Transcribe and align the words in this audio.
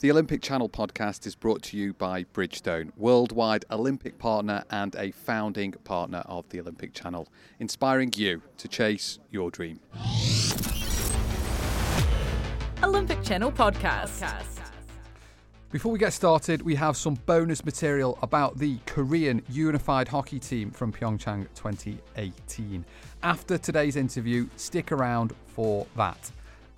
The 0.00 0.10
Olympic 0.10 0.40
Channel 0.40 0.70
podcast 0.70 1.26
is 1.26 1.34
brought 1.34 1.60
to 1.64 1.76
you 1.76 1.92
by 1.92 2.24
Bridgestone, 2.24 2.90
worldwide 2.96 3.66
Olympic 3.70 4.18
partner 4.18 4.64
and 4.70 4.96
a 4.96 5.10
founding 5.10 5.72
partner 5.72 6.22
of 6.24 6.48
the 6.48 6.58
Olympic 6.58 6.94
Channel, 6.94 7.28
inspiring 7.58 8.10
you 8.16 8.40
to 8.56 8.66
chase 8.66 9.18
your 9.30 9.50
dream. 9.50 9.78
Olympic 12.82 13.22
Channel 13.22 13.52
podcast. 13.52 14.62
Before 15.70 15.92
we 15.92 15.98
get 15.98 16.14
started, 16.14 16.62
we 16.62 16.76
have 16.76 16.96
some 16.96 17.16
bonus 17.26 17.62
material 17.62 18.18
about 18.22 18.56
the 18.56 18.78
Korean 18.86 19.42
unified 19.50 20.08
hockey 20.08 20.38
team 20.38 20.70
from 20.70 20.94
Pyeongchang 20.94 21.46
2018. 21.54 22.86
After 23.22 23.58
today's 23.58 23.96
interview, 23.96 24.48
stick 24.56 24.92
around 24.92 25.34
for 25.48 25.86
that. 25.96 26.30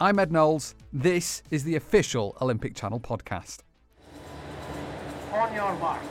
I'm 0.02 0.18
Ed 0.18 0.32
Knowles. 0.32 0.74
This 0.92 1.44
is 1.52 1.62
the 1.62 1.76
official 1.76 2.36
Olympic 2.42 2.74
Channel 2.74 2.98
podcast. 2.98 3.58
On 5.32 5.54
your 5.54 5.72
marks. 5.76 6.04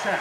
Set. 0.00 0.20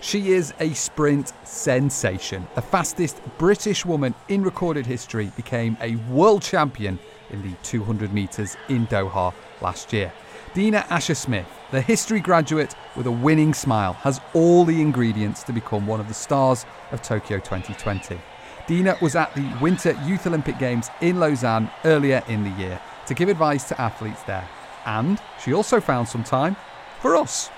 She 0.00 0.32
is 0.32 0.52
a 0.58 0.74
sprint 0.74 1.32
sensation. 1.44 2.44
The 2.56 2.62
fastest 2.62 3.20
British 3.38 3.86
woman 3.86 4.16
in 4.26 4.42
recorded 4.42 4.84
history 4.84 5.30
became 5.36 5.76
a 5.80 5.94
world 6.10 6.42
champion 6.42 6.98
in 7.30 7.40
the 7.42 7.54
200 7.62 8.12
metres 8.12 8.56
in 8.68 8.88
Doha 8.88 9.32
last 9.60 9.92
year. 9.92 10.12
Dina 10.54 10.84
Asher 10.90 11.14
Smith, 11.14 11.46
the 11.70 11.80
history 11.80 12.20
graduate 12.20 12.74
with 12.94 13.06
a 13.06 13.10
winning 13.10 13.54
smile, 13.54 13.94
has 13.94 14.20
all 14.34 14.66
the 14.66 14.82
ingredients 14.82 15.42
to 15.44 15.52
become 15.52 15.86
one 15.86 15.98
of 15.98 16.08
the 16.08 16.14
stars 16.14 16.66
of 16.90 17.00
Tokyo 17.00 17.38
2020. 17.38 18.20
Dina 18.66 18.98
was 19.00 19.16
at 19.16 19.34
the 19.34 19.50
Winter 19.62 19.92
Youth 20.04 20.26
Olympic 20.26 20.58
Games 20.58 20.90
in 21.00 21.18
Lausanne 21.18 21.70
earlier 21.86 22.22
in 22.28 22.44
the 22.44 22.50
year 22.50 22.78
to 23.06 23.14
give 23.14 23.30
advice 23.30 23.66
to 23.68 23.80
athletes 23.80 24.22
there. 24.24 24.46
And 24.84 25.18
she 25.42 25.54
also 25.54 25.80
found 25.80 26.06
some 26.06 26.22
time 26.22 26.54
for 27.00 27.16
us. 27.16 27.48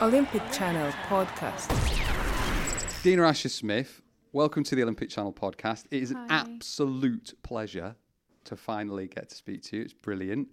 Olympic 0.00 0.52
Channel 0.52 0.92
podcast. 1.08 1.66
Dina 3.02 3.24
Asher 3.26 3.48
Smith, 3.48 4.02
welcome 4.32 4.62
to 4.62 4.76
the 4.76 4.84
Olympic 4.84 5.10
Channel 5.10 5.32
podcast. 5.32 5.86
It 5.90 6.04
is 6.04 6.12
an 6.12 6.26
absolute 6.30 7.34
pleasure 7.42 7.96
to 8.44 8.56
finally 8.56 9.08
get 9.08 9.30
to 9.30 9.34
speak 9.34 9.62
to 9.64 9.78
you. 9.78 9.82
It's 9.82 9.92
brilliant. 9.92 10.48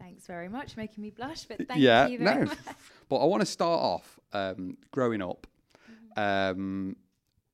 Thanks 0.00 0.26
very 0.26 0.48
much, 0.48 0.76
making 0.76 1.02
me 1.02 1.10
blush. 1.10 1.44
But 1.44 1.68
thank 1.68 1.80
yeah, 1.80 2.06
you 2.06 2.18
very 2.18 2.40
no. 2.40 2.44
much. 2.46 2.58
but 3.08 3.16
I 3.16 3.26
want 3.26 3.40
to 3.40 3.46
start 3.46 3.80
off 3.80 4.18
um, 4.32 4.76
growing 4.90 5.22
up. 5.22 5.46
Mm-hmm. 6.16 6.20
Um, 6.60 6.96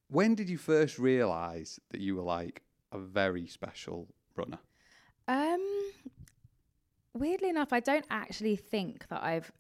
when 0.08 0.34
did 0.34 0.48
you 0.48 0.56
first 0.56 0.98
realise 0.98 1.80
that 1.90 2.00
you 2.00 2.14
were 2.16 2.22
like 2.22 2.62
a 2.92 2.98
very 2.98 3.46
special 3.46 4.08
runner? 4.36 4.58
Um, 5.28 5.60
weirdly 7.14 7.48
enough, 7.48 7.72
I 7.72 7.80
don't 7.80 8.06
actually 8.10 8.56
think 8.56 9.08
that 9.08 9.22
I've 9.22 9.50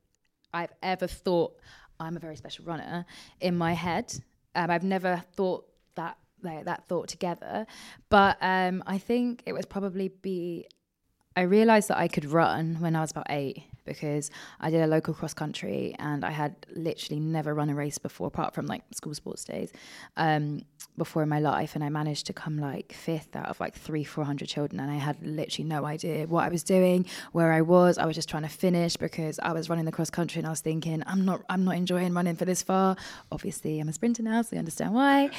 I've 0.54 0.72
ever 0.82 1.06
thought 1.06 1.58
I'm 1.98 2.16
a 2.16 2.20
very 2.20 2.36
special 2.36 2.64
runner 2.64 3.04
in 3.40 3.58
my 3.58 3.72
head. 3.72 4.14
Um, 4.54 4.70
I've 4.70 4.84
never 4.84 5.22
thought 5.34 5.66
that 5.96 6.16
like, 6.42 6.64
that 6.64 6.86
thought 6.86 7.08
together. 7.08 7.66
But 8.08 8.38
um, 8.40 8.82
I 8.86 8.98
think 8.98 9.42
it 9.46 9.52
was 9.52 9.66
probably 9.66 10.08
be. 10.08 10.66
I 11.36 11.42
realised 11.42 11.88
that 11.88 11.98
I 11.98 12.08
could 12.08 12.24
run 12.24 12.76
when 12.80 12.96
I 12.96 13.00
was 13.00 13.10
about 13.10 13.26
eight 13.28 13.64
because 13.86 14.30
I 14.60 14.70
did 14.70 14.82
a 14.82 14.86
local 14.86 15.14
cross 15.14 15.32
country 15.32 15.94
and 15.98 16.24
I 16.24 16.30
had 16.30 16.54
literally 16.74 17.20
never 17.20 17.54
run 17.54 17.70
a 17.70 17.74
race 17.74 17.98
before, 17.98 18.26
apart 18.26 18.54
from 18.54 18.66
like 18.66 18.82
school 18.92 19.14
sports 19.14 19.44
days, 19.44 19.72
um, 20.16 20.62
before 20.98 21.22
in 21.22 21.28
my 21.28 21.40
life. 21.40 21.74
And 21.74 21.84
I 21.84 21.88
managed 21.88 22.26
to 22.26 22.32
come 22.32 22.58
like 22.58 22.92
fifth 22.92 23.34
out 23.36 23.46
of 23.46 23.60
like 23.60 23.74
three, 23.74 24.04
four 24.04 24.24
hundred 24.24 24.48
children, 24.48 24.80
and 24.80 24.90
I 24.90 24.96
had 24.96 25.16
literally 25.24 25.68
no 25.68 25.84
idea 25.84 26.26
what 26.26 26.44
I 26.44 26.48
was 26.48 26.62
doing, 26.62 27.06
where 27.32 27.52
I 27.52 27.62
was. 27.62 27.98
I 27.98 28.04
was 28.04 28.14
just 28.14 28.28
trying 28.28 28.42
to 28.42 28.48
finish 28.48 28.96
because 28.96 29.38
I 29.38 29.52
was 29.52 29.70
running 29.70 29.84
the 29.84 29.92
cross 29.92 30.10
country, 30.10 30.40
and 30.40 30.46
I 30.46 30.50
was 30.50 30.60
thinking, 30.60 31.02
I'm 31.06 31.24
not, 31.24 31.42
I'm 31.48 31.64
not 31.64 31.76
enjoying 31.76 32.12
running 32.14 32.36
for 32.36 32.44
this 32.44 32.62
far. 32.62 32.96
Obviously, 33.30 33.78
I'm 33.80 33.88
a 33.88 33.92
sprinter 33.92 34.22
now, 34.22 34.42
so 34.42 34.56
you 34.56 34.58
understand 34.58 34.94
why. 34.94 35.30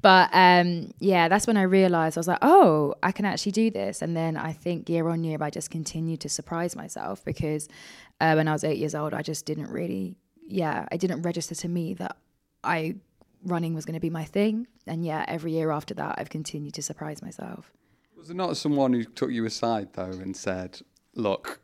But 0.00 0.30
um, 0.32 0.92
yeah, 1.00 1.28
that's 1.28 1.46
when 1.46 1.56
I 1.56 1.62
realised 1.62 2.16
I 2.16 2.20
was 2.20 2.28
like, 2.28 2.38
oh, 2.42 2.94
I 3.02 3.12
can 3.12 3.24
actually 3.24 3.52
do 3.52 3.70
this. 3.70 4.02
And 4.02 4.16
then 4.16 4.36
I 4.36 4.52
think 4.52 4.88
year 4.88 5.08
on 5.08 5.24
year, 5.24 5.38
I 5.40 5.50
just 5.50 5.70
continued 5.70 6.20
to 6.20 6.28
surprise 6.28 6.76
myself 6.76 7.24
because 7.24 7.68
uh, 8.20 8.34
when 8.34 8.48
I 8.48 8.52
was 8.52 8.64
eight 8.64 8.78
years 8.78 8.94
old, 8.94 9.14
I 9.14 9.22
just 9.22 9.46
didn't 9.46 9.70
really, 9.70 10.16
yeah, 10.46 10.86
I 10.90 10.96
didn't 10.96 11.22
register 11.22 11.54
to 11.54 11.68
me 11.68 11.94
that 11.94 12.16
I 12.64 12.96
running 13.44 13.74
was 13.74 13.84
going 13.84 13.94
to 13.94 14.00
be 14.00 14.10
my 14.10 14.24
thing. 14.24 14.66
And 14.86 15.04
yeah, 15.04 15.24
every 15.28 15.52
year 15.52 15.70
after 15.70 15.94
that, 15.94 16.16
I've 16.18 16.30
continued 16.30 16.74
to 16.74 16.82
surprise 16.82 17.22
myself. 17.22 17.72
Was 18.16 18.28
there 18.28 18.36
not 18.36 18.56
someone 18.56 18.92
who 18.92 19.04
took 19.04 19.30
you 19.30 19.44
aside 19.44 19.92
though 19.92 20.10
and 20.10 20.36
said, 20.36 20.80
"Look, 21.14 21.60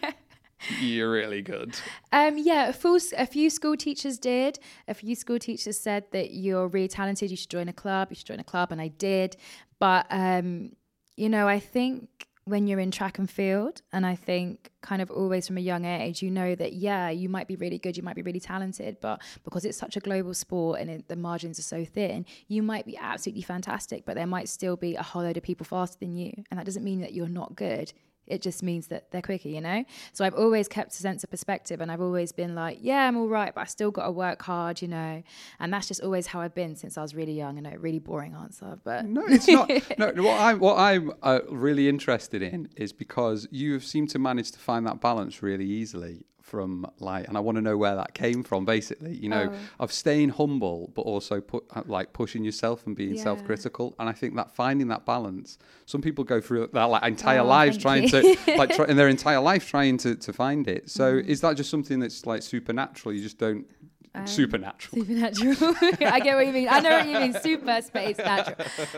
you're 0.80 1.10
really 1.10 1.42
good"? 1.42 1.78
Um, 2.10 2.38
yeah, 2.38 2.68
a, 2.68 2.72
full, 2.72 2.98
a 3.16 3.26
few 3.26 3.50
school 3.50 3.76
teachers 3.76 4.18
did. 4.18 4.58
A 4.88 4.94
few 4.94 5.14
school 5.14 5.38
teachers 5.38 5.78
said 5.78 6.04
that 6.12 6.30
you're 6.30 6.68
really 6.68 6.88
talented. 6.88 7.30
You 7.30 7.36
should 7.36 7.50
join 7.50 7.68
a 7.68 7.74
club. 7.74 8.08
You 8.10 8.16
should 8.16 8.26
join 8.26 8.40
a 8.40 8.44
club, 8.44 8.72
and 8.72 8.80
I 8.80 8.88
did. 8.88 9.36
But 9.78 10.06
um, 10.08 10.72
you 11.16 11.28
know, 11.28 11.46
I 11.46 11.60
think 11.60 12.27
when 12.48 12.66
you're 12.66 12.80
in 12.80 12.90
track 12.90 13.18
and 13.18 13.28
field, 13.28 13.82
and 13.92 14.06
I 14.06 14.14
think 14.14 14.70
kind 14.80 15.02
of 15.02 15.10
always 15.10 15.46
from 15.46 15.58
a 15.58 15.60
young 15.60 15.84
age, 15.84 16.22
you 16.22 16.30
know 16.30 16.54
that 16.54 16.72
yeah, 16.72 17.10
you 17.10 17.28
might 17.28 17.46
be 17.46 17.56
really 17.56 17.78
good, 17.78 17.96
you 17.96 18.02
might 18.02 18.16
be 18.16 18.22
really 18.22 18.40
talented, 18.40 18.98
but 19.00 19.20
because 19.44 19.64
it's 19.64 19.78
such 19.78 19.96
a 19.96 20.00
global 20.00 20.34
sport 20.34 20.80
and 20.80 20.90
it, 20.90 21.08
the 21.08 21.16
margins 21.16 21.58
are 21.58 21.62
so 21.62 21.84
thin, 21.84 22.24
you 22.48 22.62
might 22.62 22.86
be 22.86 22.96
absolutely 22.96 23.42
fantastic, 23.42 24.04
but 24.04 24.14
there 24.14 24.26
might 24.26 24.48
still 24.48 24.76
be 24.76 24.94
a 24.94 25.02
whole 25.02 25.22
load 25.22 25.36
of 25.36 25.42
people 25.42 25.64
faster 25.64 25.98
than 26.00 26.12
you, 26.12 26.32
and 26.50 26.58
that 26.58 26.64
doesn't 26.64 26.84
mean 26.84 27.00
that 27.00 27.12
you're 27.12 27.28
not 27.28 27.54
good. 27.54 27.92
It 28.28 28.42
just 28.42 28.62
means 28.62 28.88
that 28.88 29.10
they're 29.10 29.22
quicker, 29.22 29.48
you 29.48 29.60
know? 29.60 29.84
So 30.12 30.24
I've 30.24 30.34
always 30.34 30.68
kept 30.68 30.92
a 30.92 30.96
sense 30.96 31.24
of 31.24 31.30
perspective 31.30 31.80
and 31.80 31.90
I've 31.90 32.00
always 32.00 32.32
been 32.32 32.54
like, 32.54 32.78
yeah, 32.80 33.08
I'm 33.08 33.16
all 33.16 33.28
right, 33.28 33.54
but 33.54 33.62
I 33.62 33.64
still 33.64 33.90
got 33.90 34.06
to 34.06 34.12
work 34.12 34.42
hard, 34.42 34.82
you 34.82 34.88
know? 34.88 35.22
And 35.60 35.72
that's 35.72 35.88
just 35.88 36.02
always 36.02 36.26
how 36.26 36.40
I've 36.40 36.54
been 36.54 36.76
since 36.76 36.98
I 36.98 37.02
was 37.02 37.14
really 37.14 37.32
young. 37.32 37.58
I 37.58 37.60
know, 37.60 37.76
really 37.78 37.98
boring 37.98 38.34
answer, 38.34 38.78
but 38.84 39.04
No, 39.04 39.24
it's 39.26 39.48
not. 39.48 39.70
no, 39.98 40.12
what 40.22 40.40
I'm 40.40 40.58
what 40.58 40.78
I'm 40.78 41.12
uh, 41.22 41.40
really 41.48 41.88
interested 41.88 42.42
in 42.42 42.68
is 42.76 42.92
because 42.92 43.48
you 43.50 43.80
seem 43.80 44.06
to 44.08 44.18
manage 44.18 44.52
to 44.52 44.58
find 44.58 44.86
that 44.86 45.00
balance 45.00 45.42
really 45.42 45.66
easily 45.66 46.24
from 46.48 46.86
like, 46.98 47.28
and 47.28 47.36
I 47.36 47.40
want 47.40 47.56
to 47.56 47.62
know 47.62 47.76
where 47.76 47.94
that 47.96 48.14
came 48.14 48.42
from. 48.42 48.64
Basically, 48.64 49.14
you 49.14 49.28
know, 49.28 49.46
of 49.78 49.92
staying 49.92 50.30
humble 50.30 50.90
but 50.94 51.02
also 51.02 51.40
put 51.40 51.64
uh, 51.76 51.82
like 51.86 52.12
pushing 52.12 52.42
yourself 52.44 52.86
and 52.86 52.96
being 52.96 53.14
Yeah. 53.14 53.22
self-critical. 53.22 53.94
And 53.98 54.08
I 54.08 54.12
think 54.12 54.34
that 54.36 54.50
finding 54.62 54.88
that 54.88 55.04
balance, 55.04 55.58
some 55.86 56.00
people 56.02 56.24
go 56.24 56.40
through 56.40 56.68
that 56.72 56.84
like 56.84 57.04
entire 57.04 57.40
Oh, 57.40 57.56
lives 57.58 57.76
trying 57.76 58.04
you. 58.04 58.08
to 58.14 58.36
like 58.56 58.70
try, 58.74 58.86
in 58.92 58.96
their 58.96 59.08
entire 59.08 59.40
life 59.40 59.64
trying 59.68 59.96
to 59.98 60.16
to 60.16 60.32
find 60.32 60.66
it. 60.66 60.82
So 60.90 61.06
Mm-hmm. 61.14 61.30
is 61.30 61.40
that 61.42 61.56
just 61.56 61.70
something 61.70 61.98
that's 62.00 62.26
like 62.26 62.42
supernatural? 62.42 63.14
You 63.14 63.22
just 63.22 63.38
don't. 63.38 63.66
Um, 64.14 64.26
supernatural. 64.26 65.04
Supernatural. 65.04 65.74
I 66.16 66.18
get 66.20 66.34
what 66.34 66.46
you 66.46 66.52
mean. 66.52 66.68
I 66.70 66.80
know 66.80 66.90
what 66.98 67.06
you 67.06 67.18
mean. 67.18 67.32
Super 67.48 67.80
space 67.82 68.18
natural. 68.18 68.56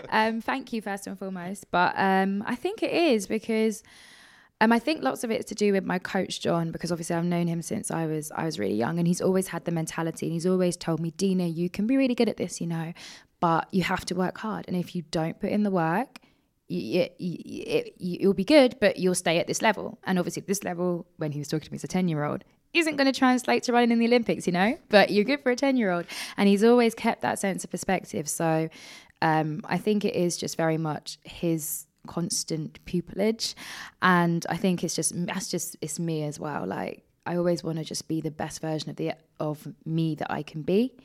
Um, 0.09 0.41
thank 0.41 0.73
you 0.73 0.81
first 0.81 1.07
and 1.09 1.19
foremost. 1.19 1.67
But 1.71 1.93
um, 1.97 2.43
I 2.47 2.55
think 2.55 2.83
it 2.83 2.93
is 2.93 3.27
because 3.27 3.83
um, 4.61 4.73
I 4.73 4.79
think 4.79 5.03
lots 5.03 5.25
of 5.25 5.31
it 5.31 5.41
is 5.41 5.47
to 5.47 5.55
do 5.55 5.73
with 5.73 5.85
my 5.85 5.99
coach 5.99 6.41
John 6.41 6.71
because 6.71 6.93
obviously 6.93 7.17
I've 7.17 7.25
known 7.25 7.47
him 7.47 7.63
since 7.63 7.91
I 7.91 8.07
was 8.07 8.31
I 8.33 8.45
was 8.45 8.59
really 8.59 8.75
young 8.75 8.99
and 8.99 9.07
he's 9.07 9.21
always 9.21 9.49
had 9.49 9.65
the 9.65 9.73
mentality 9.73 10.27
and 10.27 10.33
he's 10.33 10.47
always 10.47 10.77
told 10.77 11.01
me, 11.01 11.13
Dina, 11.13 11.47
you 11.47 11.71
can 11.71 11.87
be 11.87 11.97
really 11.97 12.15
good 12.15 12.29
at 12.29 12.37
this, 12.37 12.61
you 12.61 12.67
know, 12.67 12.93
but 13.41 13.69
you 13.73 13.83
have 13.83 14.05
to 14.07 14.15
work 14.15 14.39
hard 14.39 14.67
and 14.69 14.77
if 14.77 14.95
you 14.95 15.03
don't 15.11 15.41
put 15.41 15.51
in 15.51 15.63
the 15.63 15.71
work. 15.71 16.19
You, 16.73 17.09
you, 17.19 17.37
you, 17.99 18.19
you'll 18.21 18.33
be 18.33 18.45
good, 18.45 18.77
but 18.79 18.97
you'll 18.97 19.17
stay 19.17 19.41
at 19.41 19.49
this 19.49 19.61
level. 19.61 19.99
And 20.05 20.21
obviously, 20.21 20.45
this 20.47 20.63
level, 20.63 21.05
when 21.17 21.33
he 21.33 21.41
was 21.41 21.49
talking 21.49 21.67
to 21.67 21.73
me 21.73 21.75
as 21.75 21.83
a 21.83 21.89
10 21.89 22.07
year 22.07 22.23
old, 22.23 22.45
isn't 22.73 22.95
going 22.95 23.13
to 23.13 23.19
translate 23.19 23.65
to 23.65 23.73
running 23.73 23.91
in 23.91 23.99
the 23.99 24.07
Olympics, 24.07 24.47
you 24.47 24.53
know, 24.53 24.79
but 24.89 25.11
you're 25.11 25.25
good 25.25 25.43
for 25.43 25.51
a 25.51 25.57
10 25.57 25.77
year 25.77 25.91
old. 25.91 26.07
And 26.37 26.49
he's 26.49 26.63
always 26.63 26.95
kept 26.95 27.23
that 27.23 27.41
sense 27.41 27.65
of 27.65 27.71
perspective. 27.71 28.29
So 28.29 28.69
um, 29.21 29.63
I 29.65 29.79
think 29.79 30.05
it 30.05 30.15
is 30.15 30.37
just 30.37 30.57
very 30.57 30.79
much 30.79 31.19
his 31.25 31.87
constant 32.07 32.85
pupillage. 32.85 33.55
And 34.01 34.47
I 34.49 34.57
think 34.57 34.83
it's 34.85 34.95
just, 34.95 35.13
that's 35.27 35.49
just, 35.49 35.77
it's 35.81 35.99
me 35.99 36.25
as 36.25 36.39
well. 36.39 36.67
Like, 36.67 37.05
I 37.27 37.37
always 37.37 37.63
want 37.63 37.79
to 37.79 37.85
just 37.85 38.09
be 38.09 38.21
the 38.21 38.31
best 38.31 38.61
version 38.61 38.91
of 38.91 38.97
the 38.97 39.13
of 39.39 39.69
me 39.85 40.15
that 40.17 40.33
I 40.33 40.43
can 40.43 40.63
be, 40.63 40.97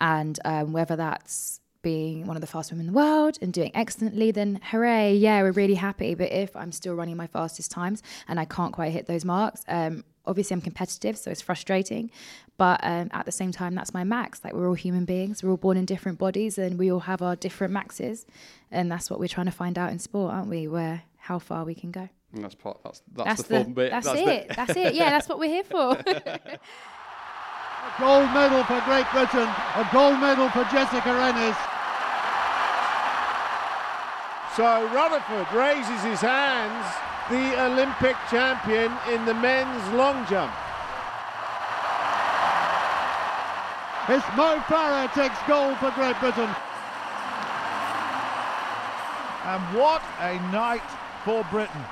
and 0.00 0.38
um, 0.44 0.72
whether 0.72 0.96
that's 0.96 1.60
being 1.82 2.26
one 2.26 2.36
of 2.36 2.40
the 2.40 2.46
fastest 2.46 2.72
women 2.72 2.88
in 2.88 2.92
the 2.92 2.96
world 2.98 3.38
and 3.40 3.52
doing 3.52 3.70
excellently, 3.74 4.30
then 4.30 4.60
hooray, 4.62 5.14
yeah, 5.14 5.42
we're 5.42 5.52
really 5.52 5.74
happy. 5.74 6.14
But 6.14 6.32
if 6.32 6.54
I'm 6.56 6.72
still 6.72 6.94
running 6.94 7.16
my 7.16 7.26
fastest 7.26 7.70
times 7.70 8.02
and 8.26 8.40
I 8.40 8.44
can't 8.44 8.72
quite 8.72 8.92
hit 8.92 9.06
those 9.06 9.24
marks, 9.24 9.64
um, 9.68 10.04
obviously 10.26 10.54
I'm 10.54 10.60
competitive, 10.60 11.16
so 11.16 11.30
it's 11.30 11.40
frustrating. 11.40 12.10
But 12.56 12.80
um, 12.82 13.08
at 13.12 13.24
the 13.26 13.32
same 13.32 13.52
time, 13.52 13.74
that's 13.74 13.94
my 13.94 14.02
max. 14.04 14.42
Like 14.42 14.54
we're 14.54 14.68
all 14.68 14.74
human 14.74 15.04
beings, 15.04 15.42
we're 15.42 15.50
all 15.50 15.56
born 15.56 15.76
in 15.76 15.84
different 15.84 16.18
bodies, 16.18 16.58
and 16.58 16.78
we 16.78 16.90
all 16.90 17.00
have 17.00 17.22
our 17.22 17.36
different 17.36 17.72
maxes, 17.72 18.26
and 18.70 18.90
that's 18.90 19.10
what 19.10 19.20
we're 19.20 19.28
trying 19.28 19.46
to 19.46 19.52
find 19.52 19.78
out 19.78 19.92
in 19.92 19.98
sport, 19.98 20.32
aren't 20.32 20.48
we? 20.48 20.66
Where 20.66 21.02
how 21.18 21.38
far 21.38 21.64
we 21.64 21.74
can 21.74 21.90
go. 21.92 22.08
And 22.34 22.44
that's 22.44 22.54
part. 22.54 22.78
That's 22.84 23.02
that's, 23.12 23.26
That's 23.38 23.48
the 23.48 23.64
fun 23.64 23.72
bit. 23.72 23.90
That's, 23.90 24.06
the- 24.06 24.28
it. 24.28 24.48
That's 24.54 24.76
it. 24.76 24.94
Yeah, 24.94 25.10
that's 25.10 25.28
what 25.28 25.38
we're 25.38 25.48
here 25.48 25.64
for. 25.64 25.96
A 27.88 28.00
gold 28.00 28.30
medal 28.34 28.62
for 28.64 28.80
Great 28.84 29.06
Britain, 29.12 29.48
a 29.48 29.88
gold 29.92 30.20
medal 30.20 30.48
for 30.50 30.64
Jessica 30.64 31.08
Ennis. 31.08 31.56
So 34.54 34.86
Rutherford 34.92 35.50
raises 35.56 36.02
his 36.02 36.20
hands, 36.20 36.84
the 37.30 37.64
Olympic 37.64 38.16
champion 38.30 38.92
in 39.10 39.24
the 39.24 39.34
men's 39.34 39.94
long 39.94 40.26
jump. 40.26 40.52
It's 44.08 44.26
Mo 44.36 44.58
Farah 44.66 45.12
takes 45.14 45.38
gold 45.46 45.76
for 45.78 45.90
Great 45.92 46.18
Britain. 46.20 46.48
And 49.44 49.62
what 49.74 50.02
a 50.20 50.38
night 50.52 50.82
for 51.24 51.44
Britain. 51.50 51.84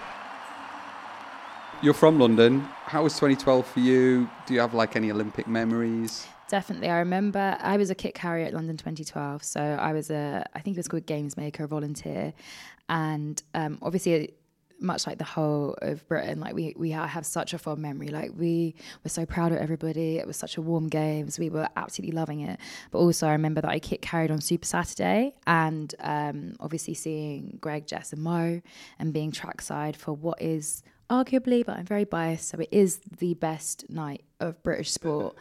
You're 1.83 1.95
from 1.95 2.19
London. 2.19 2.61
How 2.87 3.03
was 3.03 3.13
2012 3.15 3.67
for 3.67 3.81
you? 3.81 4.31
Do 4.47 4.55
you 4.55 4.61
have 4.61 4.73
like 4.73 4.97
any 4.97 5.11
Olympic 5.11 5.47
memories? 5.47 6.27
Definitely. 6.49 6.89
I 6.89 6.99
remember 7.01 7.59
I 7.61 7.77
was 7.77 7.91
a 7.91 7.95
kit 7.95 8.15
carrier 8.15 8.47
at 8.47 8.55
London 8.55 8.79
2012. 8.79 9.45
So 9.45 9.61
I 9.61 9.93
was 9.93 10.11
a, 10.11 10.47
I 10.55 10.61
think 10.61 10.77
it 10.77 10.79
was 10.79 10.89
called 10.89 11.05
Games 11.05 11.37
Maker, 11.37 11.65
a 11.65 11.69
volunteer. 11.69 12.33
And 12.89 13.43
um, 13.53 13.79
obviously, 13.83 14.33
much 14.81 15.07
like 15.07 15.19
the 15.19 15.25
whole 15.25 15.77
of 15.83 16.07
Britain, 16.09 16.41
like 16.41 16.55
we, 16.55 16.75
we 16.79 16.91
have 16.91 17.27
such 17.27 17.53
a 17.53 17.59
fond 17.59 17.81
memory. 17.83 18.09
Like 18.09 18.31
we 18.35 18.75
were 19.05 19.11
so 19.11 19.27
proud 19.27 19.53
of 19.53 19.59
everybody. 19.59 20.17
It 20.17 20.27
was 20.27 20.39
such 20.39 20.57
a 20.57 20.63
warm 20.63 20.89
games. 20.89 21.39
We 21.39 21.51
were 21.51 21.69
absolutely 21.77 22.17
loving 22.17 22.41
it. 22.41 22.59
But 22.91 23.01
also, 23.01 23.27
I 23.27 23.33
remember 23.33 23.61
that 23.61 23.71
I 23.71 23.81
kit 23.81 24.01
carried 24.01 24.31
on 24.31 24.41
Super 24.41 24.67
Saturday 24.67 25.35
and 25.47 25.95
um, 26.01 26.55
obviously 26.59 26.95
seeing 26.95 27.59
Greg, 27.61 27.87
Jess, 27.87 28.15
and 28.15 28.23
Mo 28.23 28.63
and 28.99 29.13
being 29.13 29.31
trackside 29.31 29.95
for 29.95 30.13
what 30.13 30.41
is 30.41 30.83
arguably, 31.11 31.65
but 31.65 31.77
I'm 31.77 31.87
very 31.87 32.05
biased, 32.05 32.49
so 32.49 32.59
it 32.59 32.69
is 32.71 33.01
the 33.19 33.35
best 33.35 33.89
night 33.89 34.25
of 34.41 34.63
British 34.63 34.91
sport 34.91 35.37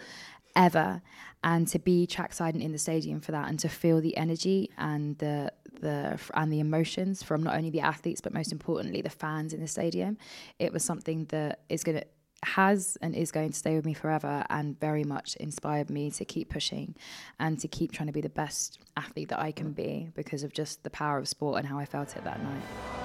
ever. 0.55 1.01
And 1.43 1.67
to 1.67 1.79
be 1.79 2.07
trackside 2.07 2.55
and 2.55 2.63
in 2.63 2.71
the 2.71 2.79
stadium 2.79 3.21
for 3.21 3.31
that, 3.31 3.49
and 3.49 3.59
to 3.59 3.69
feel 3.69 4.01
the 4.01 4.17
energy 4.17 4.71
and 4.77 5.17
the 5.19 5.51
the 5.81 6.17
and 6.33 6.51
the 6.51 6.59
emotions 6.59 7.21
from 7.21 7.43
not 7.43 7.55
only 7.55 7.69
the 7.69 7.81
athletes 7.81 8.21
but 8.21 8.33
most 8.33 8.53
importantly 8.53 9.01
the 9.01 9.09
fans 9.09 9.53
in 9.53 9.61
the 9.61 9.67
stadium, 9.67 10.17
it 10.57 10.73
was 10.73 10.83
something 10.83 11.25
that 11.25 11.59
is 11.69 11.83
going 11.83 11.99
to 11.99 12.05
has 12.43 12.97
and 13.01 13.15
is 13.15 13.31
going 13.31 13.49
to 13.49 13.57
stay 13.57 13.75
with 13.75 13.85
me 13.85 13.93
forever 13.93 14.45
and 14.49 14.79
very 14.79 15.03
much 15.03 15.35
inspired 15.37 15.89
me 15.89 16.11
to 16.11 16.23
keep 16.23 16.49
pushing 16.49 16.95
and 17.39 17.59
to 17.59 17.67
keep 17.67 17.91
trying 17.91 18.07
to 18.07 18.13
be 18.13 18.21
the 18.21 18.29
best 18.29 18.79
athlete 18.95 19.29
that 19.29 19.39
I 19.39 19.51
can 19.51 19.71
be 19.71 20.09
because 20.15 20.43
of 20.43 20.53
just 20.53 20.83
the 20.83 20.89
power 20.89 21.17
of 21.17 21.27
sport 21.27 21.57
and 21.57 21.67
how 21.67 21.79
I 21.79 21.85
felt 21.85 22.15
it 22.15 22.23
that 22.23 22.41
night. 22.41 23.04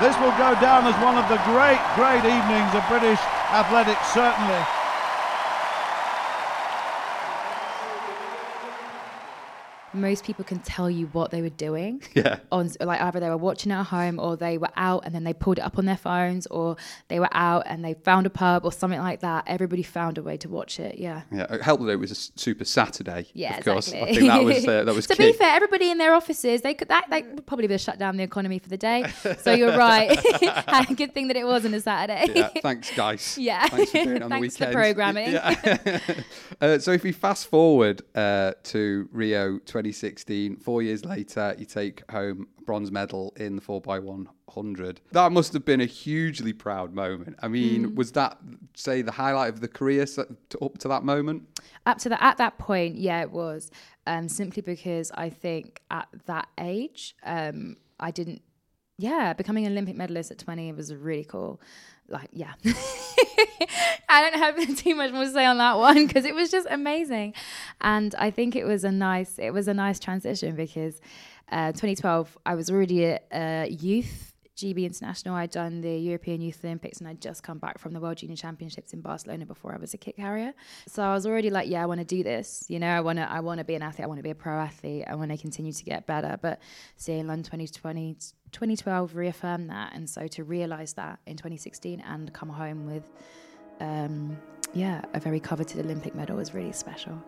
This 0.00 0.14
will 0.20 0.36
go 0.36 0.52
down 0.60 0.84
as 0.84 0.94
one 1.02 1.16
of 1.16 1.26
the 1.28 1.40
great, 1.48 1.80
great 1.94 2.20
evenings 2.20 2.74
of 2.74 2.84
British 2.86 3.18
athletics, 3.48 4.06
certainly. 4.12 4.75
Most 9.96 10.24
people 10.24 10.44
can 10.44 10.58
tell 10.60 10.88
you 10.90 11.06
what 11.08 11.30
they 11.30 11.42
were 11.42 11.48
doing. 11.50 12.02
Yeah. 12.16 12.38
On 12.50 12.70
like 12.80 13.00
either 13.02 13.20
they 13.20 13.28
were 13.28 13.36
watching 13.36 13.70
at 13.72 13.84
home 13.84 14.18
or 14.18 14.36
they 14.36 14.56
were 14.56 14.70
out 14.76 15.04
and 15.04 15.14
then 15.14 15.24
they 15.24 15.34
pulled 15.34 15.58
it 15.58 15.62
up 15.62 15.76
on 15.76 15.84
their 15.84 15.96
phones 15.98 16.46
or 16.46 16.76
they 17.08 17.20
were 17.20 17.28
out 17.32 17.64
and 17.66 17.84
they 17.84 17.92
found 17.94 18.26
a 18.26 18.30
pub 18.30 18.64
or 18.64 18.72
something 18.72 19.00
like 19.00 19.20
that. 19.20 19.44
Everybody 19.46 19.82
found 19.82 20.16
a 20.16 20.22
way 20.22 20.36
to 20.38 20.48
watch 20.48 20.80
it. 20.80 20.98
Yeah. 20.98 21.22
Yeah. 21.30 21.52
It 21.52 21.62
helped 21.62 21.84
that 21.84 21.90
it 21.90 21.96
was 21.96 22.10
a 22.10 22.14
Super 22.14 22.64
Saturday. 22.64 23.26
Yeah, 23.34 23.58
of 23.58 23.64
course. 23.64 23.88
exactly. 23.88 24.10
I 24.10 24.14
think 24.14 24.28
that 24.28 24.44
was 24.44 24.66
uh, 24.68 24.84
that 24.84 24.94
was. 24.94 25.06
to 25.08 25.14
key. 25.16 25.32
be 25.32 25.36
fair, 25.36 25.54
everybody 25.54 25.90
in 25.90 25.98
their 25.98 26.14
offices 26.14 26.62
they 26.62 26.72
could 26.74 26.88
that 26.88 27.06
they 27.10 27.22
would 27.22 27.46
probably 27.46 27.66
have 27.68 27.80
shut 27.80 27.98
down 27.98 28.16
the 28.16 28.22
economy 28.24 28.58
for 28.58 28.68
the 28.70 28.78
day. 28.78 29.04
So 29.40 29.52
you're 29.52 29.76
right. 29.86 30.08
Good 30.96 31.12
thing 31.12 31.28
that 31.28 31.36
it 31.36 31.44
wasn't 31.46 31.74
a 31.74 31.80
Saturday. 31.80 32.32
yeah, 32.34 32.48
thanks, 32.62 32.90
guys. 32.96 33.36
Yeah. 33.38 33.66
Thanks 33.68 33.90
for 33.90 34.04
doing 34.04 34.16
it 34.16 34.22
on 34.22 34.30
Thanks 34.30 34.56
the 34.56 34.64
for 34.64 34.68
weekend. 34.70 34.96
programming. 34.96 35.32
Yeah. 35.32 35.98
uh, 36.60 36.78
so 36.78 36.92
if 36.92 37.02
we 37.02 37.12
fast 37.12 37.48
forward 37.48 38.02
uh, 38.14 38.52
to 38.64 39.08
Rio 39.12 39.58
2016, 39.92 40.56
four 40.56 40.82
years 40.82 41.04
later, 41.04 41.54
you 41.58 41.64
take 41.64 42.08
home 42.10 42.48
a 42.58 42.62
bronze 42.62 42.90
medal 42.90 43.32
in 43.36 43.56
the 43.56 43.62
4x100. 43.62 44.98
That 45.12 45.32
must 45.32 45.52
have 45.52 45.64
been 45.64 45.80
a 45.80 45.86
hugely 45.86 46.52
proud 46.52 46.92
moment. 46.94 47.36
I 47.42 47.48
mean, 47.48 47.86
Mm. 47.90 47.94
was 47.94 48.12
that, 48.12 48.38
say, 48.74 49.02
the 49.02 49.12
highlight 49.12 49.50
of 49.52 49.60
the 49.60 49.68
career 49.68 50.06
up 50.62 50.78
to 50.78 50.88
that 50.88 51.04
moment? 51.04 51.42
up 51.84 51.98
to 51.98 52.08
that 52.08 52.20
at 52.22 52.36
that 52.38 52.58
point 52.58 52.96
yeah 52.96 53.20
it 53.20 53.30
was 53.30 53.70
um 54.08 54.28
simply 54.28 54.60
because 54.60 55.12
i 55.14 55.28
think 55.30 55.80
at 55.90 56.08
that 56.26 56.48
age 56.58 57.14
um 57.22 57.76
i 58.00 58.10
didn't 58.10 58.42
yeah 58.98 59.32
becoming 59.32 59.66
an 59.66 59.72
olympic 59.72 59.96
medalist 59.96 60.30
at 60.30 60.38
20 60.38 60.72
was 60.72 60.94
really 60.94 61.24
cool. 61.24 61.60
Like 62.08 62.28
yeah. 62.32 62.52
I 64.08 64.22
don't 64.22 64.38
have 64.38 64.76
too 64.84 64.94
much 64.94 65.12
more 65.12 65.24
to 65.24 65.30
say 65.32 65.44
on 65.44 65.58
that 65.58 65.76
one 65.76 66.06
because 66.06 66.24
it 66.24 66.34
was 66.34 66.50
just 66.50 66.66
amazing. 66.70 67.34
And 67.80 68.14
i 68.16 68.30
think 68.30 68.54
it 68.56 68.64
was 68.64 68.84
a 68.84 68.92
nice 68.92 69.38
it 69.38 69.50
was 69.50 69.68
a 69.68 69.74
nice 69.74 69.98
transition 69.98 70.54
because 70.54 71.00
uh 71.50 71.72
2012 71.72 72.38
i 72.46 72.54
was 72.54 72.70
already 72.70 73.04
a, 73.04 73.20
a 73.32 73.68
youth 73.68 74.35
GB 74.56 74.84
International. 74.84 75.34
I'd 75.34 75.50
done 75.50 75.80
the 75.80 75.96
European 75.96 76.40
Youth 76.40 76.64
Olympics 76.64 76.98
and 76.98 77.08
I'd 77.08 77.20
just 77.20 77.42
come 77.42 77.58
back 77.58 77.78
from 77.78 77.92
the 77.92 78.00
World 78.00 78.16
Junior 78.16 78.36
Championships 78.36 78.92
in 78.92 79.00
Barcelona 79.00 79.46
before 79.46 79.74
I 79.74 79.78
was 79.78 79.94
a 79.94 79.98
kick 79.98 80.16
carrier. 80.16 80.54
So 80.86 81.02
I 81.02 81.12
was 81.12 81.26
already 81.26 81.50
like, 81.50 81.68
yeah, 81.68 81.82
I 81.82 81.86
want 81.86 82.00
to 82.00 82.06
do 82.06 82.22
this. 82.22 82.64
You 82.68 82.78
know, 82.78 82.88
I 82.88 83.00
want 83.00 83.18
to 83.18 83.30
I 83.30 83.40
want 83.40 83.58
to 83.58 83.64
be 83.64 83.74
an 83.74 83.82
athlete. 83.82 84.04
I 84.04 84.08
want 84.08 84.18
to 84.18 84.22
be 84.22 84.30
a 84.30 84.34
pro 84.34 84.58
athlete. 84.58 85.04
I 85.06 85.14
want 85.14 85.30
to 85.30 85.36
continue 85.36 85.72
to 85.72 85.84
get 85.84 86.06
better. 86.06 86.38
But 86.40 86.60
seeing 86.96 87.26
London 87.26 87.44
2020 87.44 88.16
2012 88.52 89.16
reaffirmed 89.16 89.68
that 89.68 89.92
and 89.92 90.08
so 90.08 90.26
to 90.28 90.44
realize 90.44 90.94
that 90.94 91.18
in 91.26 91.36
2016 91.36 92.00
and 92.00 92.32
come 92.32 92.48
home 92.48 92.86
with 92.86 93.10
um 93.80 94.38
yeah, 94.72 95.02
a 95.14 95.20
very 95.20 95.40
coveted 95.40 95.84
Olympic 95.84 96.14
medal 96.14 96.36
was 96.36 96.54
really 96.54 96.72
special. 96.72 97.22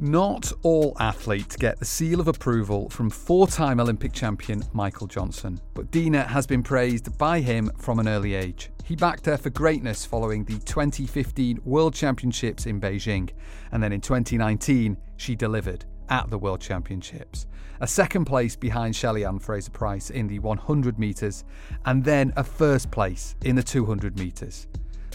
Not 0.00 0.52
all 0.62 0.96
athletes 1.00 1.56
get 1.56 1.80
the 1.80 1.84
seal 1.84 2.20
of 2.20 2.28
approval 2.28 2.88
from 2.88 3.10
four 3.10 3.48
time 3.48 3.80
Olympic 3.80 4.12
champion 4.12 4.62
Michael 4.72 5.08
Johnson, 5.08 5.60
but 5.74 5.90
Dina 5.90 6.22
has 6.22 6.46
been 6.46 6.62
praised 6.62 7.18
by 7.18 7.40
him 7.40 7.68
from 7.78 7.98
an 7.98 8.06
early 8.06 8.34
age. 8.34 8.70
He 8.84 8.94
backed 8.94 9.26
her 9.26 9.36
for 9.36 9.50
greatness 9.50 10.06
following 10.06 10.44
the 10.44 10.60
2015 10.60 11.62
World 11.64 11.94
Championships 11.94 12.66
in 12.66 12.80
Beijing, 12.80 13.30
and 13.72 13.82
then 13.82 13.92
in 13.92 14.00
2019, 14.00 14.96
she 15.16 15.34
delivered 15.34 15.84
at 16.08 16.30
the 16.30 16.38
World 16.38 16.60
Championships. 16.60 17.48
A 17.80 17.86
second 17.88 18.24
place 18.24 18.54
behind 18.54 18.94
Shelly 18.94 19.24
Ann 19.24 19.40
Fraser 19.40 19.72
Pryce 19.72 20.10
in 20.10 20.28
the 20.28 20.38
100 20.38 20.96
metres, 20.96 21.42
and 21.86 22.04
then 22.04 22.32
a 22.36 22.44
first 22.44 22.92
place 22.92 23.34
in 23.42 23.56
the 23.56 23.64
200 23.64 24.16
metres. 24.16 24.68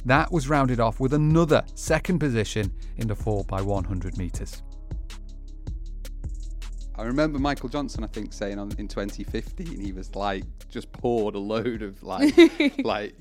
That 0.04 0.30
was 0.30 0.50
rounded 0.50 0.82
off 0.82 1.00
with 1.00 1.14
another 1.14 1.64
second 1.74 2.20
position 2.20 2.74
in 2.98 3.08
the 3.08 3.16
4x100 3.16 4.18
metres. 4.18 4.62
I 6.96 7.04
remember 7.04 7.40
Michael 7.40 7.70
Johnson, 7.70 8.04
I 8.04 8.08
think, 8.08 8.34
saying 8.34 8.60
on, 8.60 8.72
in 8.78 8.88
2015, 8.88 9.80
he 9.80 9.92
was 9.92 10.16
like, 10.16 10.44
just 10.70 10.92
poured 10.92 11.36
a 11.36 11.40
load 11.40 11.82
of 11.82 12.04
like, 12.04 12.36
like, 12.84 13.16